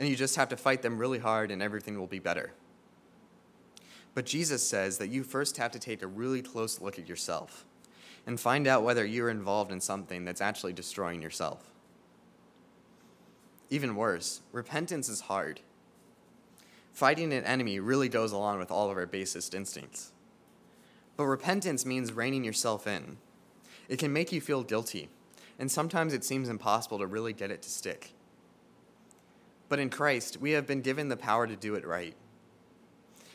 and 0.00 0.08
you 0.08 0.16
just 0.16 0.34
have 0.34 0.48
to 0.48 0.56
fight 0.56 0.82
them 0.82 0.98
really 0.98 1.20
hard 1.20 1.52
and 1.52 1.62
everything 1.62 1.96
will 1.96 2.08
be 2.08 2.18
better. 2.18 2.54
But 4.14 4.26
Jesus 4.26 4.68
says 4.68 4.98
that 4.98 5.10
you 5.10 5.22
first 5.22 5.56
have 5.58 5.70
to 5.70 5.78
take 5.78 6.02
a 6.02 6.08
really 6.08 6.42
close 6.42 6.80
look 6.80 6.98
at 6.98 7.08
yourself 7.08 7.64
and 8.26 8.40
find 8.40 8.66
out 8.66 8.82
whether 8.82 9.04
you're 9.06 9.30
involved 9.30 9.70
in 9.70 9.80
something 9.80 10.24
that's 10.24 10.40
actually 10.40 10.72
destroying 10.72 11.22
yourself. 11.22 11.70
Even 13.70 13.94
worse, 13.94 14.40
repentance 14.50 15.08
is 15.08 15.20
hard. 15.20 15.60
Fighting 16.92 17.32
an 17.32 17.44
enemy 17.44 17.78
really 17.78 18.08
goes 18.08 18.32
along 18.32 18.58
with 18.58 18.72
all 18.72 18.90
of 18.90 18.96
our 18.96 19.06
basest 19.06 19.54
instincts. 19.54 20.10
But 21.16 21.26
repentance 21.26 21.86
means 21.86 22.12
reining 22.12 22.42
yourself 22.42 22.88
in. 22.88 23.18
It 23.88 24.00
can 24.00 24.12
make 24.12 24.32
you 24.32 24.40
feel 24.40 24.64
guilty 24.64 25.10
and 25.58 25.70
sometimes 25.70 26.12
it 26.12 26.24
seems 26.24 26.48
impossible 26.48 26.98
to 26.98 27.06
really 27.06 27.32
get 27.32 27.50
it 27.50 27.62
to 27.62 27.70
stick. 27.70 28.12
But 29.68 29.78
in 29.78 29.90
Christ, 29.90 30.40
we 30.40 30.52
have 30.52 30.66
been 30.66 30.82
given 30.82 31.08
the 31.08 31.16
power 31.16 31.46
to 31.46 31.56
do 31.56 31.74
it 31.74 31.86
right. 31.86 32.14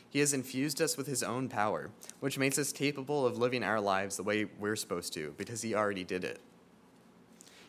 He 0.08 0.18
has 0.18 0.34
infused 0.34 0.82
us 0.82 0.96
with 0.96 1.06
His 1.06 1.22
own 1.22 1.48
power, 1.48 1.90
which 2.18 2.38
makes 2.38 2.58
us 2.58 2.72
capable 2.72 3.26
of 3.26 3.38
living 3.38 3.62
our 3.62 3.80
lives 3.80 4.16
the 4.16 4.22
way 4.22 4.46
we're 4.58 4.76
supposed 4.76 5.12
to, 5.14 5.34
because 5.38 5.62
He 5.62 5.74
already 5.74 6.04
did 6.04 6.24
it. 6.24 6.40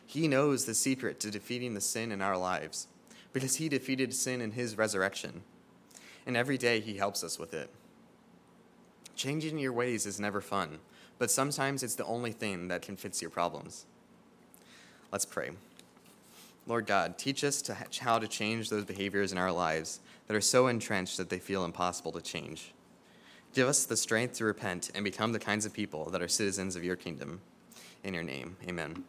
He 0.04 0.28
knows 0.28 0.64
the 0.64 0.74
secret 0.74 1.20
to 1.20 1.30
defeating 1.30 1.74
the 1.74 1.80
sin 1.80 2.10
in 2.10 2.20
our 2.20 2.36
lives, 2.36 2.88
because 3.32 3.56
He 3.56 3.68
defeated 3.68 4.12
sin 4.12 4.40
in 4.40 4.52
His 4.52 4.76
resurrection. 4.76 5.42
And 6.26 6.36
every 6.36 6.58
day 6.58 6.80
He 6.80 6.96
helps 6.96 7.22
us 7.22 7.38
with 7.38 7.54
it. 7.54 7.70
Changing 9.14 9.58
your 9.58 9.72
ways 9.72 10.04
is 10.04 10.18
never 10.18 10.40
fun, 10.40 10.80
but 11.18 11.30
sometimes 11.30 11.82
it's 11.82 11.94
the 11.94 12.04
only 12.06 12.32
thing 12.32 12.68
that 12.68 12.82
can 12.82 12.96
fix 12.96 13.22
your 13.22 13.30
problems. 13.30 13.86
Let's 15.12 15.26
pray. 15.26 15.50
Lord 16.66 16.86
God, 16.86 17.18
teach 17.18 17.44
us 17.44 17.60
to 17.62 17.76
how 18.00 18.18
to 18.18 18.26
change 18.26 18.70
those 18.70 18.84
behaviors 18.84 19.30
in 19.30 19.38
our 19.38 19.52
lives 19.52 20.00
that 20.26 20.34
are 20.34 20.40
so 20.40 20.68
entrenched 20.68 21.18
that 21.18 21.28
they 21.28 21.38
feel 21.38 21.64
impossible 21.64 22.12
to 22.12 22.22
change. 22.22 22.72
Give 23.52 23.68
us 23.68 23.84
the 23.84 23.96
strength 23.96 24.38
to 24.38 24.46
repent 24.46 24.90
and 24.94 25.04
become 25.04 25.32
the 25.32 25.38
kinds 25.38 25.66
of 25.66 25.74
people 25.74 26.08
that 26.10 26.22
are 26.22 26.28
citizens 26.28 26.76
of 26.76 26.84
your 26.84 26.96
kingdom. 26.96 27.42
In 28.02 28.14
your 28.14 28.22
name, 28.22 28.56
amen. 28.66 29.04